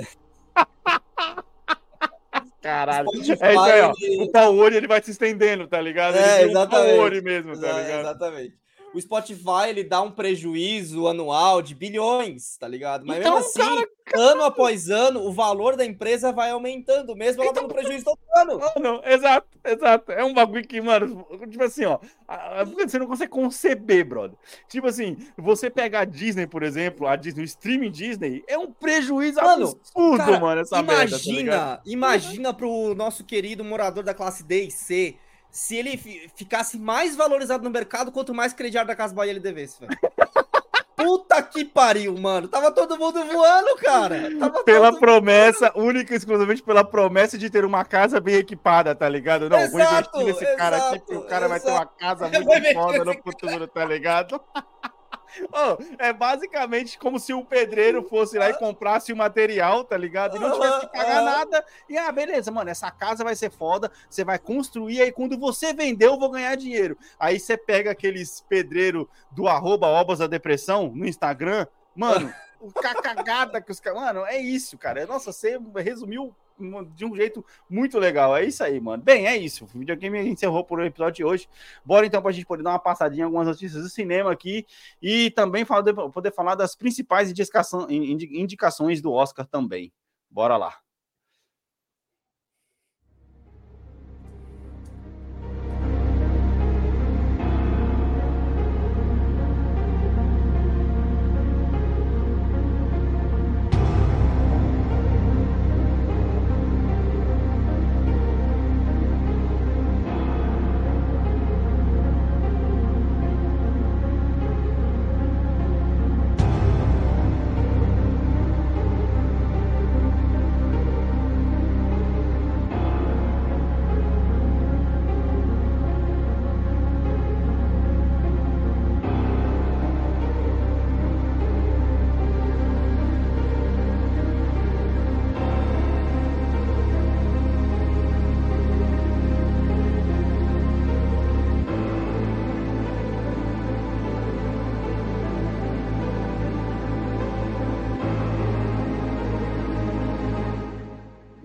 [2.60, 3.08] Caralho.
[3.10, 3.92] Spotify, É isso aí, ó.
[4.00, 6.16] ele- O Power ele vai se estendendo, tá ligado?
[6.16, 6.96] É, Ele um exatamente.
[6.96, 8.00] Power mesmo, tá ligado?
[8.00, 8.54] Exatamente.
[8.94, 13.04] O Spotify ele dá um prejuízo anual de bilhões, tá ligado?
[13.04, 13.84] Mas Então, mesmo assim,
[14.14, 18.18] ano após ano, o valor da empresa vai aumentando, mesmo ela Então, dando prejuízo todo
[18.36, 18.60] ano.
[18.76, 20.12] Mano, exato, exato.
[20.12, 24.36] É um bagulho que, mano, tipo assim, ó, a- você não consegue conceber, brother.
[24.68, 28.70] Tipo assim, você pega a Disney, por exemplo, a Disney, o streaming Disney, é um
[28.70, 31.24] prejuízo Mano, absurdo, cara, mano, essa merda, tá?
[31.24, 35.16] Imagina, imagina pro nosso querido morador da classe D e C
[35.54, 39.38] se ele fi- ficasse mais valorizado no mercado quanto mais crediário da Casa Bahia ele
[39.40, 39.96] devesse, velho.
[40.96, 42.48] Puta que pariu, mano.
[42.48, 44.36] Tava todo mundo voando, cara.
[44.38, 49.08] Tava Pela promessa, única e exclusivamente pela promessa de ter uma casa bem equipada, tá
[49.08, 49.48] ligado?
[49.50, 51.92] Não, vou Exato, investir nesse cara aqui, exato, porque o cara vai ter uma exato.
[51.98, 54.40] casa vou muito foda no futuro, tá ligado?
[55.42, 60.36] Ô, é basicamente como se o pedreiro fosse lá e comprasse o material, tá ligado?
[60.36, 61.64] E não tivesse que pagar nada.
[61.88, 65.72] E ah, beleza, mano, essa casa vai ser foda, você vai construir, aí quando você
[65.72, 66.96] vender, eu vou ganhar dinheiro.
[67.18, 72.32] Aí você pega aqueles pedreiros do arroba obras da depressão no Instagram, mano,
[73.02, 74.00] cagada que os caras.
[74.00, 75.06] Mano, é isso, cara.
[75.06, 76.34] Nossa, você resumiu
[76.94, 78.36] de um jeito muito legal.
[78.36, 79.02] É isso aí, mano.
[79.02, 79.64] Bem, é isso.
[79.64, 81.48] O videogame encerrou por o episódio de hoje.
[81.84, 84.66] Bora então pra gente poder dar uma passadinha em algumas notícias do cinema aqui
[85.02, 89.92] e também poder falar das principais indicações do Oscar também.
[90.30, 90.83] Bora lá.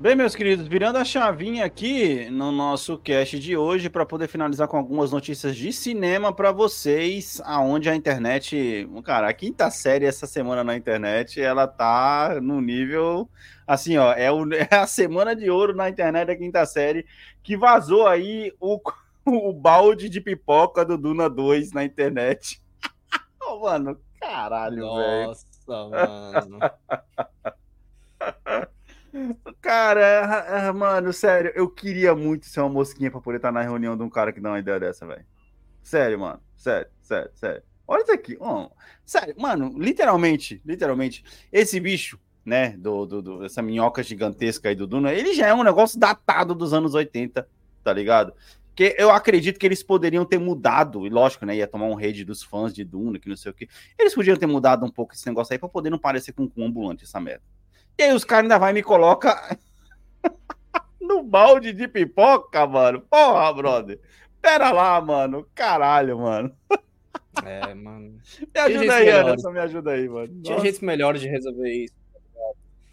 [0.10, 4.68] Bem, meus queridos, virando a chavinha aqui no nosso cast de hoje para poder finalizar
[4.68, 10.26] com algumas notícias de cinema para vocês, aonde a internet, cara, a quinta série essa
[10.26, 13.30] semana na internet, ela tá no nível
[13.68, 17.06] assim, ó, é, o, é a semana de ouro na internet da quinta série
[17.44, 18.82] que vazou aí o,
[19.30, 22.60] o balde de pipoca do Duna 2 na internet.
[23.44, 25.28] oh, mano, caralho, velho.
[25.28, 26.60] Nossa, mano.
[29.62, 33.98] Cara, ah, mano, sério, eu queria muito ser uma mosquinha pra poder estar na reunião
[33.98, 35.26] de um cara que dá uma ideia dessa, velho.
[35.84, 36.40] Sério, mano.
[36.56, 37.64] Sério, sério, sério.
[37.88, 38.38] Olha isso aqui.
[39.06, 44.86] sério, mano, literalmente, literalmente, esse bicho, né, do, do, do- essa minhoca gigantesca aí do
[44.88, 47.48] Duna, ele já é um negócio datado dos anos 80,
[47.84, 48.34] tá ligado?
[48.76, 52.24] Que eu acredito que eles poderiam ter mudado, e lógico, né, ia tomar um rede
[52.24, 53.68] dos fãs de Duna, que não sei o quê.
[53.98, 56.66] Eles podiam ter mudado um pouco esse negócio aí pra poder não parecer com um
[56.66, 57.44] ambulante essa merda.
[57.98, 59.58] E aí os caras ainda vai e me coloca
[61.02, 63.02] no balde de pipoca, mano.
[63.02, 64.00] Porra, brother.
[64.42, 65.46] Pera lá, mano.
[65.54, 66.56] Caralho, mano.
[67.46, 68.18] É, mano.
[68.54, 69.28] Me ajuda aí, melhores.
[69.28, 69.52] Anderson.
[69.52, 70.28] Me ajuda aí, mano.
[70.28, 71.94] Tinha Nossa, jeitos melhores de resolver isso.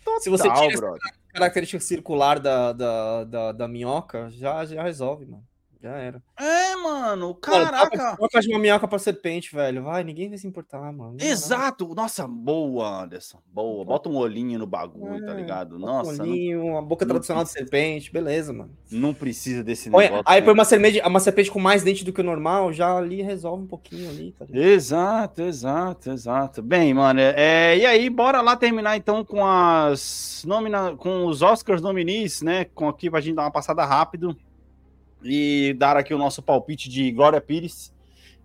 [0.04, 1.00] total, Se você tira essa brother.
[1.32, 5.44] característica circular da, da, da, da minhoca, já, já resolve, mano.
[5.82, 6.22] Já era.
[6.38, 6.96] É, mano.
[6.96, 8.16] Mano, Caraca.
[8.16, 9.82] troca de uma minhoca pra serpente, velho.
[9.84, 11.16] Vai, ninguém vai se importar, mano.
[11.20, 11.94] Exato.
[11.94, 13.38] Nossa, boa, Anderson.
[13.52, 13.84] Boa.
[13.84, 15.78] Bota um olhinho no bagulho, tá É, ligado?
[15.78, 18.70] Nossa, Nossa, não, uma boca tradicional de serpente, beleza, mano.
[18.90, 20.24] não precisa desse Põe- negócio.
[20.26, 20.44] aí né?
[20.44, 23.64] põe uma serpente, uma serpente com mais dente do que o normal, já ali resolve
[23.64, 24.62] um pouquinho ali, tá ligado?
[24.64, 26.62] Exato, exato, exato.
[26.62, 31.82] Bem, mano, é, e aí, bora lá terminar então com as nomina, com os Oscars
[31.82, 32.64] nominees, né?
[32.64, 34.36] Com aqui pra gente dar uma passada rápido
[35.28, 37.94] e dar aqui o nosso palpite de Glória Pires.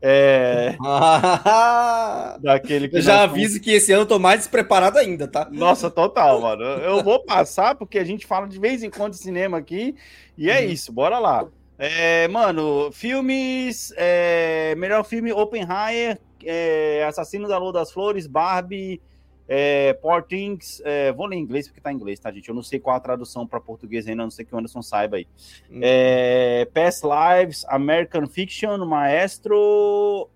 [0.04, 0.76] É,
[2.42, 5.48] daquele que Eu já aviso que esse ano eu tô mais despreparado ainda, tá?
[5.52, 6.64] Nossa, total, mano.
[6.64, 9.96] Eu vou passar porque a gente fala de vez em quando de cinema aqui
[10.38, 10.70] e é Uhum.
[10.72, 11.46] isso, bora lá.
[11.78, 19.02] É, mano, filmes, é, melhor filme Oppenheimer, é, Assassino da Lua das Flores, Barbie,
[19.48, 22.48] é, Poor Things, é, vou ler em inglês porque tá em inglês, tá, gente?
[22.48, 24.82] Eu não sei qual a tradução para português ainda, a não sei que o Anderson
[24.82, 25.28] saiba aí.
[25.70, 25.80] Hum.
[25.82, 30.30] É, Past Lives, American Fiction, Maestro,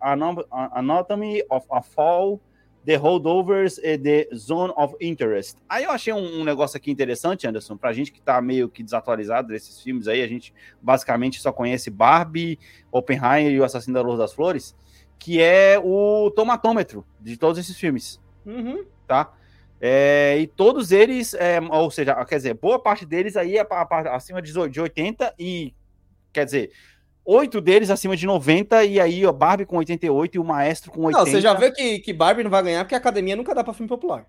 [0.49, 2.41] Anatomy of a Fall,
[2.85, 5.57] The Holdovers e The Zone of Interest.
[5.67, 8.83] Aí eu achei um, um negócio aqui interessante, Anderson, pra gente que tá meio que
[8.83, 12.59] desatualizado desses filmes aí, a gente basicamente só conhece Barbie,
[12.91, 14.75] Oppenheimer e o Assassino da Luz das Flores.
[15.17, 18.85] que é o tomatômetro de todos esses filmes, Uhum.
[19.05, 19.33] Tá?
[19.79, 23.67] É, e todos eles, é, ou seja, quer dizer, boa parte deles aí é
[24.11, 25.73] acima de 18 de 80 e,
[26.31, 26.71] quer dizer,
[27.25, 31.01] oito deles acima de 90 e aí, ó, Barbie com 88 e o Maestro com
[31.01, 31.17] 80.
[31.17, 33.63] Não, você já vê que, que Barbie não vai ganhar porque a academia nunca dá
[33.63, 34.25] pra filme popular.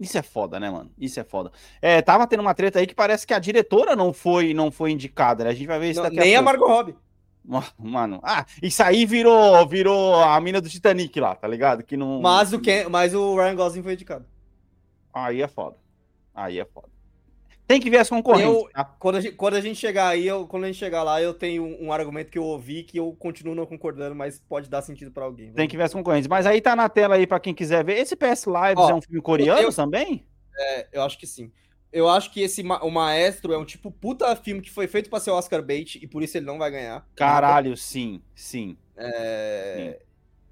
[0.00, 0.90] Isso é foda, né, mano?
[0.96, 1.50] Isso é foda.
[1.82, 4.92] É, tava tendo uma treta aí que parece que a diretora não foi, não foi
[4.92, 5.50] indicada, né?
[5.50, 6.58] A gente vai ver isso Não, daqui nem a pouco.
[6.58, 6.94] Margot Robbie.
[7.44, 11.82] Ma- Mano, ah, isso aí virou, virou a mina do Titanic lá, tá ligado?
[11.82, 12.20] Que não.
[12.20, 14.26] Mas o, Ken, mas o Ryan Gosling foi indicado.
[15.12, 15.76] Aí é foda.
[16.34, 16.88] Aí é foda.
[17.66, 18.62] Tem que ver as concorrentes.
[18.62, 18.84] Eu- tá?
[18.84, 21.34] Quando a gente, quando a gente chegar aí, eu, quando a gente chegar lá, eu
[21.34, 25.10] tenho um argumento que eu ouvi que eu continuo não concordando, mas pode dar sentido
[25.10, 25.52] pra alguém.
[25.52, 26.28] Tem que ver as concorrentes.
[26.28, 27.98] Mas aí tá na tela aí pra quem quiser ver.
[27.98, 30.24] Esse PS Lives Ó, é um filme coreano eu- também?
[30.58, 31.52] É, eu acho que sim.
[31.92, 35.20] Eu acho que esse o Maestro é um tipo puta filme que foi feito pra
[35.20, 37.06] ser Oscar bait e por isso ele não vai ganhar.
[37.14, 38.76] Caralho, sim, sim.
[38.96, 39.98] É,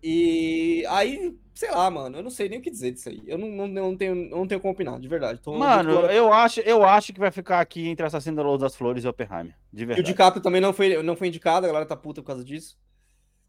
[0.03, 3.22] E aí, sei lá, mano, eu não sei nem o que dizer disso aí.
[3.26, 5.41] Eu não, não, não tenho, não tenho como opinar, de verdade.
[5.41, 8.61] Tô Mano, muito- eu acho, eu acho que vai ficar aqui entre Assassino da Luz
[8.61, 9.55] das Flores e Oppenheimer.
[9.72, 10.07] De E o verdade.
[10.07, 12.78] DiCaprio também não foi, não foi indicado, a galera tá puta por causa disso.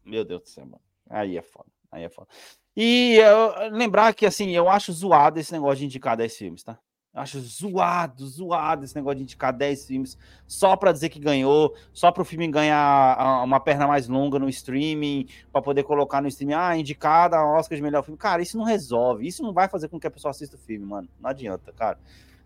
[0.04, 0.80] Meu Deus do céu, mano.
[1.08, 1.70] Aí é foda.
[1.92, 2.28] Aí é foda.
[2.76, 6.78] E eu- lembrar que, assim, eu acho zoado esse negócio de indicar 10 filmes, tá?
[7.14, 12.12] Acho zoado, zoado esse negócio de indicar 10 filmes só pra dizer que ganhou, só
[12.12, 16.76] pro filme ganhar uma perna mais longa no streaming, pra poder colocar no streaming, ah,
[16.76, 18.18] indicada Oscar de melhor filme.
[18.18, 20.84] Cara, isso não resolve, isso não vai fazer com que a pessoa assista o filme,
[20.84, 21.08] mano.
[21.20, 21.98] Não adianta, cara.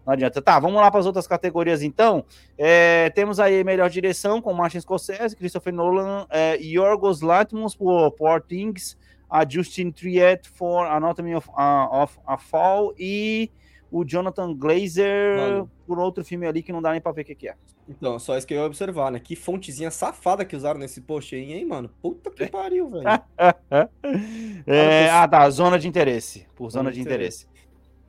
[0.07, 0.43] Não adianta.
[0.43, 2.25] Tá, vamos lá para as outras categorias então.
[2.59, 8.41] É, temos aí melhor direção com Martin Scorsese, Christopher Nolan, é, Yorgos Lanthimos por Poor
[8.41, 8.97] Things,
[9.31, 13.51] a Justin Triet for Anatomy of, uh, of a Fall e
[13.93, 15.71] o Jonathan Glazer Mano.
[15.87, 17.55] por outro filme ali que não dá nem pra ver o que, que é.
[17.89, 19.21] Então, só isso que eu ia observar, né?
[19.21, 21.91] Que fontezinha safada que usaram nesse post aí, hein, mano?
[22.01, 23.05] Puta que pariu, velho.
[24.67, 25.49] É, ah, tá.
[25.51, 26.47] Zona de interesse.
[26.55, 27.47] Por zona, Zona de de interesse.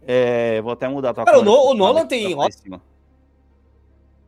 [0.05, 2.81] É, vou até mudar a tua Cara, o No- o Nolan pra tem ficar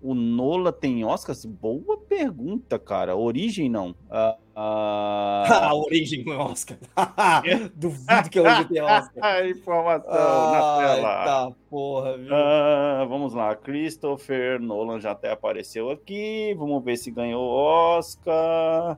[0.07, 1.43] O Nola tem Oscars?
[1.45, 3.15] Boa pergunta, cara.
[3.15, 3.95] Origem não.
[4.09, 6.77] Ah, ah, a origem não é Oscar.
[7.75, 9.47] Duvido que a origem tenha Oscar.
[9.49, 11.25] informação na Ai, tela.
[11.25, 12.35] tá, porra, viu?
[12.35, 16.53] Ah, vamos lá, Christopher Nolan já até apareceu aqui.
[16.57, 18.97] Vamos ver se ganhou Oscar.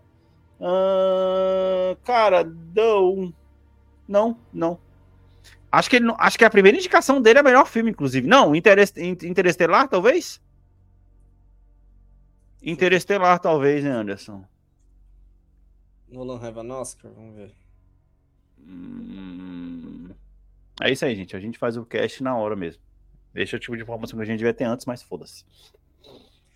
[0.59, 2.43] Ah, cara,
[2.75, 3.33] não.
[4.07, 4.77] Não, não.
[5.71, 8.27] Acho que, ele, não- acho que a primeira indicação dele é o melhor filme, inclusive.
[8.27, 10.41] Não, Interest, In- Interestelar, talvez?
[12.61, 14.43] Interestelar, talvez, né, Anderson?
[16.09, 17.51] Nolan have an Oscar, vamos ver.
[18.59, 20.09] Hum,
[20.81, 21.35] É isso aí, gente.
[21.35, 22.81] A gente faz o cast na hora mesmo.
[23.33, 25.43] Deixa o tipo de informação que a gente devia ter antes, mas foda-se.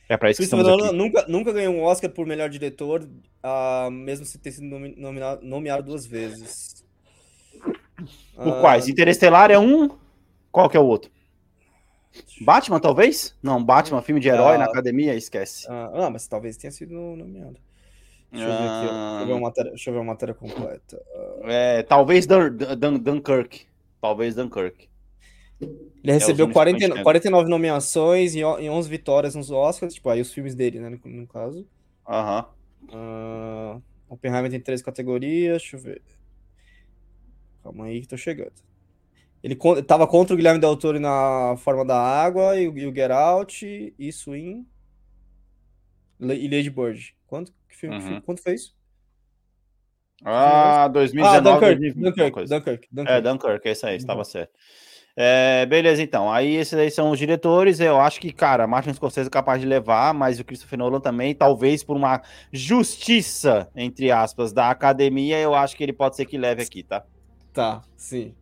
[0.10, 0.96] É pra isso que estamos Nolan aqui.
[0.98, 3.08] nunca, nunca ganhou um Oscar por melhor diretor,
[3.42, 4.66] ah, mesmo sem ter sido
[4.98, 6.84] nominado, nomeado duas vezes.
[8.36, 8.90] Por Ah, quais?
[8.90, 9.90] Interestelar é um.
[10.52, 11.10] Qual que é o outro?
[12.42, 13.38] Batman, talvez?
[13.42, 14.60] Não, Batman, filme de herói Ah.
[14.60, 15.66] na academia, esquece.
[15.70, 17.58] Ah, ah, mas talvez tenha sido nomeado.
[18.32, 19.18] Deixa eu ver aqui, ó.
[19.18, 21.02] Deixa eu ver a matéria, deixa eu ver a matéria completa.
[21.44, 23.66] É, talvez Dun- Dun- Dunkirk.
[24.02, 24.90] Talvez Dunkirk.
[25.60, 29.52] Ele recebeu filmes 40, que a gente 49 nomeações e o- e 11 vitórias nos
[29.52, 31.68] Oscars, tipo, aí os filmes dele, né, no, no caso.
[32.08, 32.46] Aham.
[32.92, 33.78] Ah,
[34.10, 36.02] Oppenheimer tem três categorias, deixa eu ver.
[37.64, 38.54] Calma aí que tô chegando.
[39.44, 42.86] Ele con- tava contra o Guilherme Del Toro na Forma da Água e o, e
[42.86, 44.66] o Get Out, isso em...
[46.20, 47.16] Le- E Lady Bird.
[47.26, 48.02] Quanto, que filme, Uhum.
[48.02, 48.76] fi- quanto fez?
[50.24, 52.56] Ah, Ah, 2019, Dunkirk, 2020, Dunkirk, coisa.
[52.60, 53.22] Dunkirk, É, Dunkirk.
[53.24, 54.54] Dunkirk, é isso aí, estava certo.
[55.18, 56.32] É, beleza, então.
[56.32, 57.80] Aí esses aí são os diretores.
[57.80, 61.34] Eu acho que, cara, Martin Scorsese é capaz de levar, mas o Christopher Nolan também,
[61.36, 62.22] talvez por uma
[62.54, 67.04] justiça, entre aspas, da academia, eu acho que ele pode ser que leve aqui, tá?
[67.52, 68.34] Tá, sim.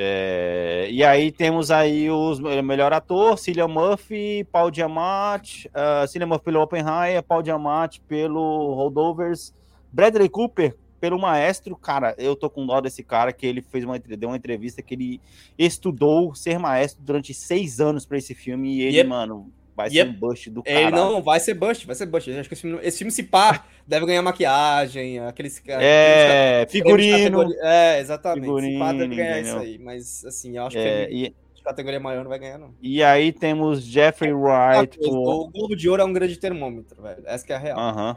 [0.00, 6.28] É, e aí temos aí os o melhor ator, Cillian Murphy, Paul Giamatti, uh, Cillian
[6.28, 9.52] Murphy pelo Oppenheimer, Paul Giamatti pelo Holdovers,
[9.92, 11.74] Bradley Cooper pelo Maestro.
[11.74, 14.94] Cara, eu tô com dó desse cara que ele fez uma deu uma entrevista que
[14.94, 15.20] ele
[15.58, 19.08] estudou ser maestro durante seis anos para esse filme e ele, Yep.
[19.08, 20.96] mano, vai ser um bust do Ele cara.
[20.96, 22.28] não vai ser bust, vai ser bust.
[22.30, 25.62] Eu acho que esse filme, esse filme se pá, deve ganhar maquiagem, aqueles.
[25.68, 27.54] É, aqueles figurino.
[27.62, 28.44] É, exatamente.
[28.44, 29.54] se pá, Figurino, deve ganhar entendeu?
[29.54, 29.78] isso aí.
[29.78, 32.70] Mas, assim, eu acho É, que ele, e, categoria maior não vai ganhar, não.
[32.82, 36.36] e aí temos Jeffrey Outra Wright coisa, por- O Globo de Ouro é um grande
[36.38, 37.22] termômetro, velho.
[37.26, 37.78] Essa que é a real.
[37.78, 38.16] Aham.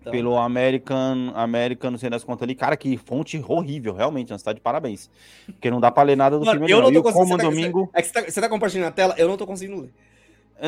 [0.00, 2.54] Então, Pelo American, American, não sei das contas ali.
[2.54, 4.28] Cara, que fonte horrível, realmente.
[4.32, 5.10] Você tá de parabéns.
[5.44, 6.72] Porque não dá pra ler nada do Mano, filme.
[6.72, 6.90] eu não.
[6.90, 7.28] não tô conseguindo.
[7.28, 7.90] Como Você tá, Domingo.
[7.92, 9.90] é que você tá, você tá compartilhando a tela, eu não tô conseguindo ler.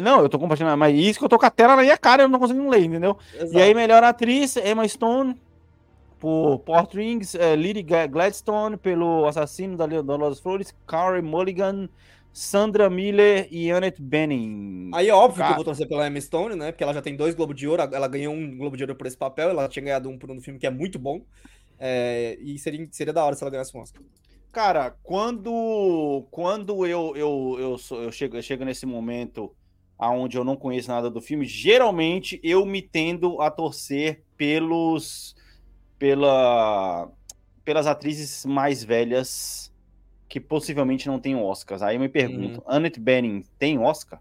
[0.01, 0.79] Não, eu tô compartilhando.
[0.79, 2.69] Mas isso que eu tô com a tela na minha cara, eu não tô conseguindo
[2.69, 3.19] ler, entendeu?
[3.35, 3.53] Exato.
[3.53, 5.37] E aí, melhor atriz, Emma Stone.
[6.19, 11.89] por Port Rings, é, Lily Gladstone, pelo assassino da Leão das Flores, Carrie Mulligan,
[12.33, 14.91] Sandra Miller e Annette Bening.
[14.95, 15.49] Aí é óbvio Cara...
[15.49, 16.73] que eu vou torcer pela Emma Stone, né?
[16.73, 19.07] Porque ela já tem dois Globos de Ouro, ela ganhou um Globo de Ouro por
[19.07, 21.21] esse papel, ela tinha ganhado um por um filme que é muito bom.
[21.79, 24.03] É, e seria, seria da hora se ela ganhasse um Oscar.
[24.53, 29.53] Cara, quando, quando eu, eu, eu, eu, chego, eu chego nesse momento
[30.03, 35.37] aonde eu não conheço nada do filme, geralmente eu me tendo a torcer pelos
[35.97, 37.09] pela,
[37.65, 39.73] pelas atrizes mais velhas
[40.29, 41.83] que possivelmente não tem Oscars.
[41.83, 42.65] Aí eu me pergunto, uhum.
[42.67, 44.21] Annette Bening tem Oscar?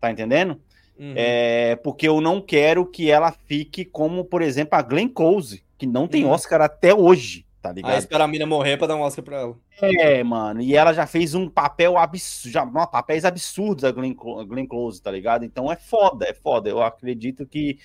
[0.00, 0.60] Tá entendendo?
[0.96, 1.14] Uhum.
[1.16, 5.88] É, porque eu não quero que ela fique como, por exemplo, a Glenn Close, que
[5.88, 6.30] não tem uhum.
[6.30, 7.92] Oscar até hoje, tá ligado?
[7.92, 9.56] Aí espera a mina morrer pra dar um Oscar pra ela.
[9.80, 14.14] É, mano, e ela já fez um papel absurdo, já, papéis absurdos a Glenn,
[14.46, 15.46] Glenn Close, tá ligado?
[15.46, 16.68] Então é foda, é foda.
[16.68, 17.78] Eu acredito que,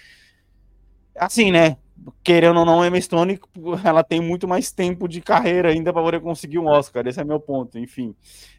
[1.15, 1.77] assim, né?
[2.23, 3.39] querendo ou não, Emma Stone,
[3.83, 7.05] ela tem muito mais tempo de carreira ainda para poder conseguir um Oscar.
[7.07, 8.13] Esse é meu ponto, enfim.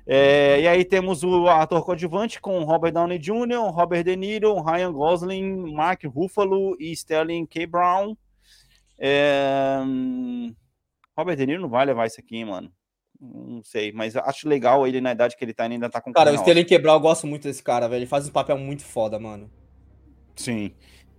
[0.06, 4.92] É, e aí temos o ator coadjuvante com Robert Downey Jr., Robert De Niro, Ryan
[4.92, 7.66] Gosling, Mark Ruffalo e Sterling K.
[7.66, 8.16] Brown.
[8.98, 9.80] É...
[11.20, 12.72] Robert De Niro não vai levar isso aqui, mano.
[13.20, 16.32] Não sei, mas acho legal ele na idade que ele tá ainda tá com Cara,
[16.32, 16.64] o Sterling.
[16.80, 18.00] Brown eu gosto muito desse cara, velho.
[18.00, 19.50] Ele faz um papel muito foda, mano.
[20.34, 20.72] Sim.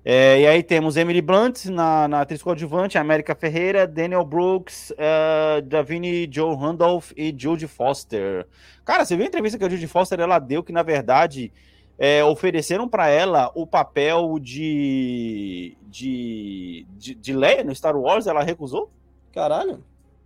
[0.04, 5.62] É, e aí temos Emily Blunt na, na atriz coadjuvante, América Ferreira, Daniel Brooks, uh,
[5.62, 8.48] Davine Joe Randolph e Judy Foster.
[8.84, 11.54] Cara, você viu a entrevista que a Judy Foster ela deu que, na verdade,
[12.00, 18.42] é, ofereceram para ela o papel de, de, de, de Leia no Star Wars, ela
[18.42, 18.92] recusou?
[19.32, 19.84] Caralho.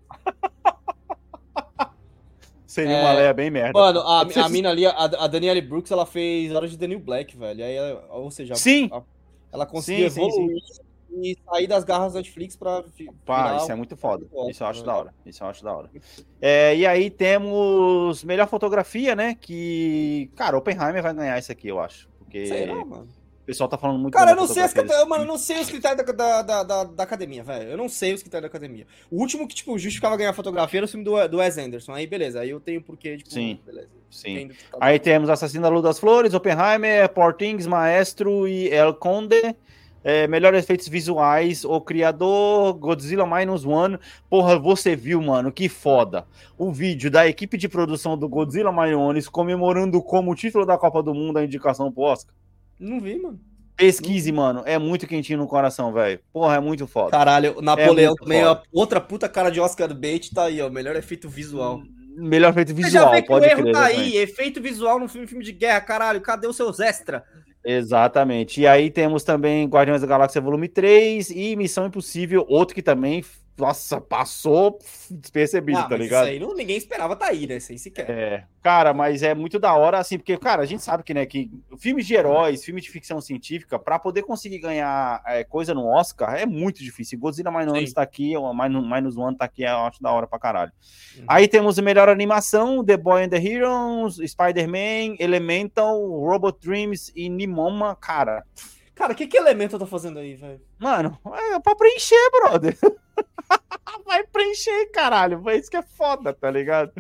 [2.68, 3.72] Seria é, uma Leia bem merda.
[3.80, 7.38] Mano, a, a mina ali, a, a Danielle Brooks, ela fez Hora de Daniel Black,
[7.38, 7.64] velho.
[7.64, 7.78] Aí,
[8.10, 8.90] ou seja, Sim.
[8.92, 9.02] A,
[9.56, 11.22] ela conseguiu sim, evoluir sim, sim.
[11.22, 12.84] e sair das garras da Netflix pra.
[13.26, 14.28] Pá, isso é muito foda.
[14.50, 15.14] Isso eu acho da hora.
[15.26, 15.90] Isso eu acho da hora.
[16.42, 19.36] É, e aí temos melhor fotografia, né?
[19.40, 20.30] Que.
[20.36, 22.10] Cara, Oppenheimer vai ganhar isso aqui, eu acho.
[22.20, 22.46] Porque.
[22.46, 23.08] Sei lá, mano.
[23.46, 24.74] O pessoal tá falando muito Cara, eu não sei, as,
[25.08, 27.70] mano, eu não sei os critérios da, da, da, da academia, velho.
[27.70, 28.88] Eu não sei os critérios da academia.
[29.12, 31.94] O último que, tipo, justificava ganhar fotografia era o filme do, do Wes Anderson.
[31.94, 32.40] Aí, beleza.
[32.40, 33.60] Aí eu tenho porquê, tipo, Sim.
[33.64, 33.90] beleza.
[34.10, 34.50] Sim.
[34.82, 39.56] Aí temos Assassino da Luz das Flores, Oppenheimer, Portings, Maestro e El Conde.
[40.04, 44.00] É, melhores efeitos visuais, o criador Godzilla Minus One.
[44.28, 46.26] Porra, você viu, mano, que foda.
[46.58, 51.04] O vídeo da equipe de produção do Godzilla Minus One comemorando como título da Copa
[51.04, 52.34] do Mundo a indicação pro Oscar.
[52.80, 53.40] Não vi, mano.
[53.78, 54.64] Pesquise, mano.
[54.66, 56.20] É muito quentinho no coração, velho.
[56.32, 57.12] Porra, é muito foda.
[57.12, 60.70] Caralho, Napoleão é também, ó, outra puta cara de Oscar bait tá aí, ó.
[60.70, 61.82] Melhor efeito visual.
[62.18, 65.10] Melhor efeito visual, Você já vê pode o erro crer, tá aí, efeito visual no
[65.10, 66.22] filme, filme de guerra, caralho.
[66.22, 67.26] Cadê os seus extra?
[67.66, 68.62] Exatamente.
[68.62, 73.26] E aí temos também Guardiões da Galáxia Volume 3 e Missão Impossível, outro que também
[73.58, 74.78] nossa, passou
[75.10, 76.26] despercebido, ah, tá ligado?
[76.26, 77.58] Isso aí não, ninguém esperava tá aí, né?
[77.60, 78.10] Sem sequer.
[78.10, 81.26] É, cara, mas é muito da hora, assim, porque, cara, a gente sabe que, né,
[81.26, 85.88] que filmes de heróis, filmes de ficção científica, para poder conseguir ganhar é, coisa no
[85.88, 87.18] Oscar é muito difícil.
[87.18, 90.38] Godzilla Minus One tá aqui, Minus, Minus One tá aqui, eu acho da hora pra
[90.38, 90.72] caralho.
[91.18, 91.24] Uhum.
[91.28, 97.30] Aí temos a melhor animação, The Boy and the Heroes, Spider-Man, Elemental, Robot Dreams e
[97.30, 98.44] Nimoma, cara.
[98.94, 100.62] Cara, o que que Elemental tá fazendo aí, velho?
[100.80, 101.20] Mano,
[101.54, 102.78] é pra preencher, brother.
[104.06, 105.42] vai preencher, caralho.
[105.42, 106.92] Foi isso que é foda, tá ligado?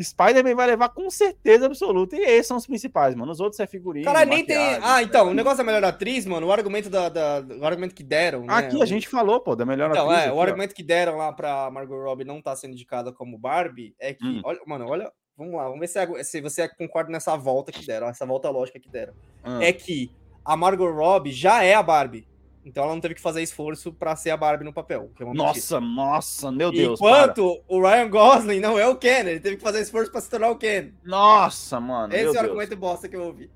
[0.00, 2.16] Spider-Man vai levar com certeza absoluta.
[2.16, 3.32] E esses são os principais, mano.
[3.32, 4.04] Os outros é figurino.
[4.04, 4.78] Cara, nem tem.
[4.82, 7.08] Ah, então, o negócio da melhor atriz, mano, o argumento da.
[7.08, 8.42] da o argumento que deram.
[8.42, 8.54] Né?
[8.54, 10.24] Aqui a gente falou, pô, da melhor então, atriz.
[10.24, 10.74] É, aqui, o argumento ó.
[10.74, 14.26] que deram lá pra Margot Robbie não tá sendo indicada como Barbie é que.
[14.26, 14.40] Hum.
[14.44, 15.12] Olha, mano, olha.
[15.34, 18.50] Vamos lá, vamos ver se, é, se você concorda nessa volta que deram, essa volta
[18.50, 19.14] lógica que deram.
[19.42, 19.62] Hum.
[19.62, 20.10] É que
[20.44, 22.26] a Margot Robbie já é a Barbie.
[22.64, 25.10] Então ela não teve que fazer esforço para ser a Barbie no papel.
[25.18, 26.98] É nossa, nossa, meu Deus.
[26.98, 27.76] Enquanto para.
[27.76, 30.50] o Ryan Gosling não é o Ken, ele teve que fazer esforço para se tornar
[30.50, 30.92] o Ken.
[31.04, 32.14] Nossa, mano.
[32.14, 33.50] Esse é o argumento bosta que eu ouvi.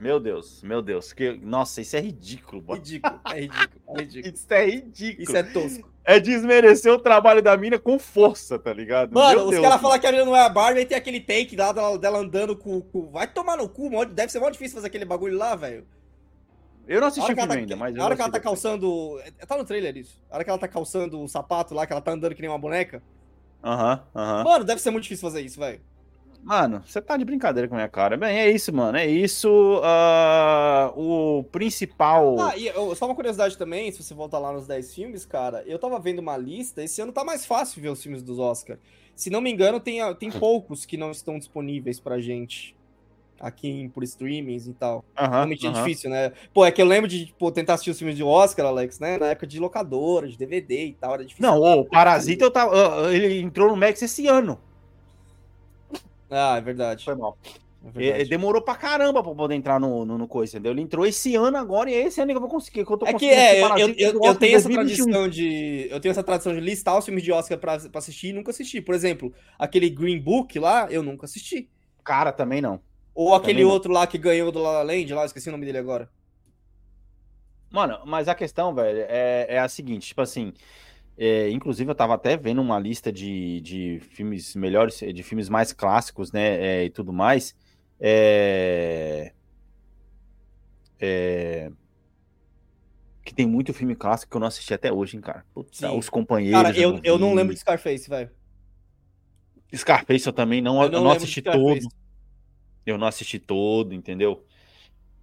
[0.00, 1.12] Meu Deus, meu Deus.
[1.12, 1.32] Que...
[1.32, 2.64] Nossa, isso é ridículo.
[2.74, 4.34] Ridículo, é ridículo, é ridículo.
[4.34, 5.22] isso é ridículo.
[5.22, 5.92] Isso é tosco.
[6.04, 9.12] É desmerecer o trabalho da mina com força, tá ligado?
[9.12, 11.20] Mano, meu os caras falam que a mina não é a Barbie, aí tem aquele
[11.20, 13.10] take lá dela, dela andando com o cu.
[13.10, 15.86] Vai tomar no cu, deve ser muito difícil fazer aquele bagulho lá, velho.
[16.86, 17.96] Eu não assisti o filme tá, ainda, mas.
[17.96, 19.20] A hora que ela tá calçando.
[19.38, 20.20] É, tá no trailer isso.
[20.30, 22.50] A hora que ela tá calçando o sapato lá, que ela tá andando que nem
[22.50, 23.02] uma boneca.
[23.62, 24.38] Aham, uhum, aham.
[24.38, 24.44] Uhum.
[24.44, 25.80] Mano, deve ser muito difícil fazer isso, velho.
[26.42, 28.16] Mano, você tá de brincadeira com a minha cara.
[28.16, 28.98] Bem, é isso, mano.
[28.98, 29.48] É isso.
[29.78, 32.36] Uh, o principal.
[32.40, 35.78] Ah, e só uma curiosidade também, se você voltar lá nos 10 filmes, cara, eu
[35.78, 36.82] tava vendo uma lista.
[36.82, 38.76] Esse ano tá mais fácil ver os filmes dos Oscar.
[39.14, 42.74] Se não me engano, tem, tem poucos que não estão disponíveis pra gente
[43.42, 45.04] aqui em, por streamings e tal.
[45.18, 45.82] Aham, Realmente é aham.
[45.84, 46.32] difícil, né?
[46.54, 49.18] Pô, é que eu lembro de tipo, tentar assistir os filmes de Oscar, Alex, né?
[49.18, 51.50] Na época de locadora, de DVD e tal, era difícil.
[51.50, 54.58] Não, o Parasita eu tava, ele entrou no Max esse ano.
[56.30, 57.04] Ah, é verdade.
[57.04, 57.36] Foi mal.
[57.84, 58.30] É E- verdade.
[58.30, 60.72] demorou pra caramba pra poder entrar no, no, no coisa, entendeu?
[60.72, 62.84] Ele entrou esse ano agora e é esse ano que eu vou conseguir.
[62.84, 64.72] Que eu tô É que é, eu, eu, eu, tenho essa 2021.
[64.72, 65.88] tradição de.
[65.90, 68.50] Eu tenho essa tradição de listar os filmes de Oscar pra, pra assistir e nunca
[68.50, 68.80] assisti.
[68.80, 71.68] Por exemplo, aquele Green Book lá, eu nunca assisti.
[72.04, 72.80] Cara, também não.
[73.14, 73.72] Ou aquele Também não.
[73.72, 76.08] outro lá que ganhou do La La Land, lá, eu esqueci o nome dele agora.
[77.70, 80.52] Mano, mas a questão, velho, é, é a seguinte, tipo assim,
[81.16, 85.72] é, inclusive eu tava até vendo uma lista de, de filmes melhores, de filmes mais
[85.72, 87.54] clássicos, né, é, e tudo mais,
[87.98, 89.32] é,
[91.00, 91.70] é,
[93.24, 95.44] que tem muito filme clássico que eu não assisti até hoje, hein, cara.
[95.54, 95.96] Putz, Sim.
[95.96, 96.60] os companheiros.
[96.60, 98.30] Cara, eu, eu não lembro de Scarface, velho.
[99.74, 101.78] Scarface eu também não, eu não, lembro de assisti todo.
[102.84, 104.44] Eu não assisti todo, entendeu?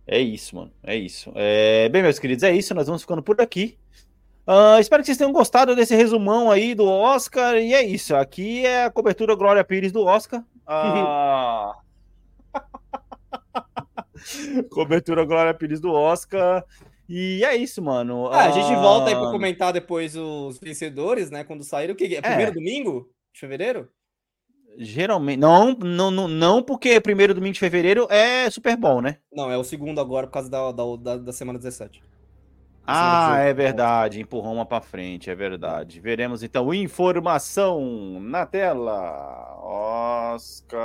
[0.07, 0.71] É isso, mano.
[0.83, 1.31] É isso.
[1.35, 2.73] É, Bem, meus queridos, é isso.
[2.73, 3.77] Nós vamos ficando por aqui.
[4.47, 7.57] Ah, espero que vocês tenham gostado desse resumão aí do Oscar.
[7.57, 8.15] E é isso.
[8.15, 10.43] Aqui é a cobertura Glória Pires do Oscar.
[10.65, 11.73] Ah,
[14.71, 16.63] cobertura Glória Pires do Oscar.
[17.07, 18.27] E é isso, mano.
[18.27, 21.43] Ah, a gente volta aí pra Ah, comentar depois os vencedores, né?
[21.43, 21.93] Quando saíram.
[21.93, 22.15] O que?
[22.15, 23.89] É primeiro domingo de fevereiro?
[24.81, 25.37] Geralmente.
[25.37, 29.17] Não, não, não, não, porque primeiro domingo de fevereiro é Super Bowl, né?
[29.29, 32.01] Não, é o segundo agora por causa da, da, da, da semana 17.
[32.87, 35.99] Ah, é 18, verdade, empurrou uma pra frente, é verdade.
[35.99, 39.57] Veremos então informação na tela.
[40.31, 40.79] Oscar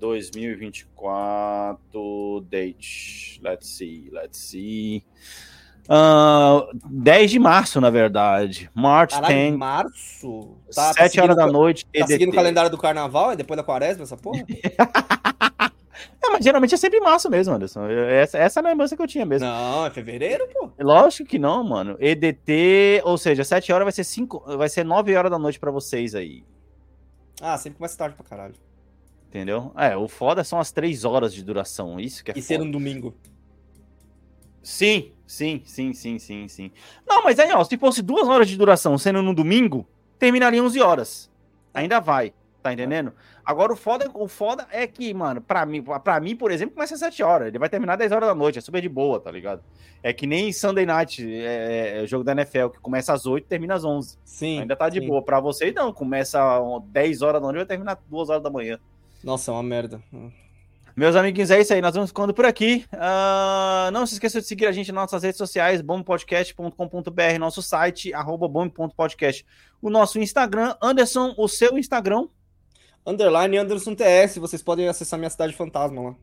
[0.00, 3.40] 2024 date.
[3.40, 5.04] Let's see, let's see.
[5.92, 8.70] Ah, 10 de março, na verdade.
[8.72, 10.56] March Caralho, 10, março?
[10.72, 11.84] Tá, 7 seguindo horas da noite.
[11.86, 12.36] Tá seguindo o EDT.
[12.36, 13.32] calendário do carnaval?
[13.32, 14.44] É depois da quaresma, essa porra?
[16.22, 17.86] É, mas geralmente é sempre março mesmo, Anderson.
[17.88, 19.46] Essa, essa é a lembrança que eu tinha mesmo.
[19.46, 20.70] Não, é fevereiro, pô.
[20.78, 21.96] Lógico que não, mano.
[21.98, 25.70] EDT, ou seja, 7 horas vai ser 5, vai ser 9 horas da noite pra
[25.70, 26.42] vocês aí,
[27.40, 28.54] Ah, sempre começa tarde pra caralho.
[29.28, 29.72] entendeu?
[29.76, 32.66] É, o foda são as 3 horas de duração, isso que é E ser foda.
[32.66, 33.14] um domingo.
[34.62, 36.70] Sim, sim, sim, sim, sim, sim.
[37.06, 39.86] Não, mas aí, ó, se fosse 2 horas de duração sendo no domingo,
[40.18, 41.30] terminaria 11 horas.
[41.72, 43.12] Ainda vai, tá entendendo?
[43.44, 46.94] Agora o foda, o foda é que, mano, pra mim, pra mim, por exemplo, começa
[46.94, 49.30] às 7 horas, ele vai terminar 10 horas da noite, é super de boa, tá
[49.30, 49.62] ligado?
[50.02, 53.48] É que nem Sunday Night, é, é, jogo da NFL, que começa às 8 e
[53.48, 54.18] termina às 11.
[54.24, 54.60] Sim.
[54.60, 55.06] Ainda tá de sim.
[55.06, 55.22] boa.
[55.22, 55.92] Pra vocês, não.
[55.92, 56.40] Começa
[56.86, 58.78] 10 horas da noite e vai terminar 2 horas da manhã.
[59.22, 60.02] Nossa, é uma merda.
[60.96, 61.80] Meus amiguinhos, é isso aí.
[61.80, 62.84] Nós vamos ficando por aqui.
[62.92, 68.12] Ah, não se esqueça de seguir a gente nas nossas redes sociais, bombpodcast.com.br, nosso site,
[68.12, 69.46] arroba bomb.podcast.
[69.80, 70.74] O nosso Instagram.
[70.82, 72.28] Anderson, o seu Instagram.
[73.06, 76.16] Underline Anderson TS, vocês podem acessar minha cidade fantasma lá.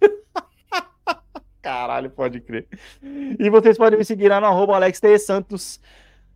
[1.62, 2.68] Caralho, pode crer.
[3.02, 5.18] E vocês podem me seguir lá no arroba Alex T.
[5.18, 5.80] Santos.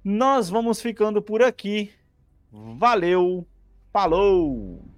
[0.03, 1.91] Nós vamos ficando por aqui.
[2.51, 3.47] Valeu.
[3.93, 4.94] Falou.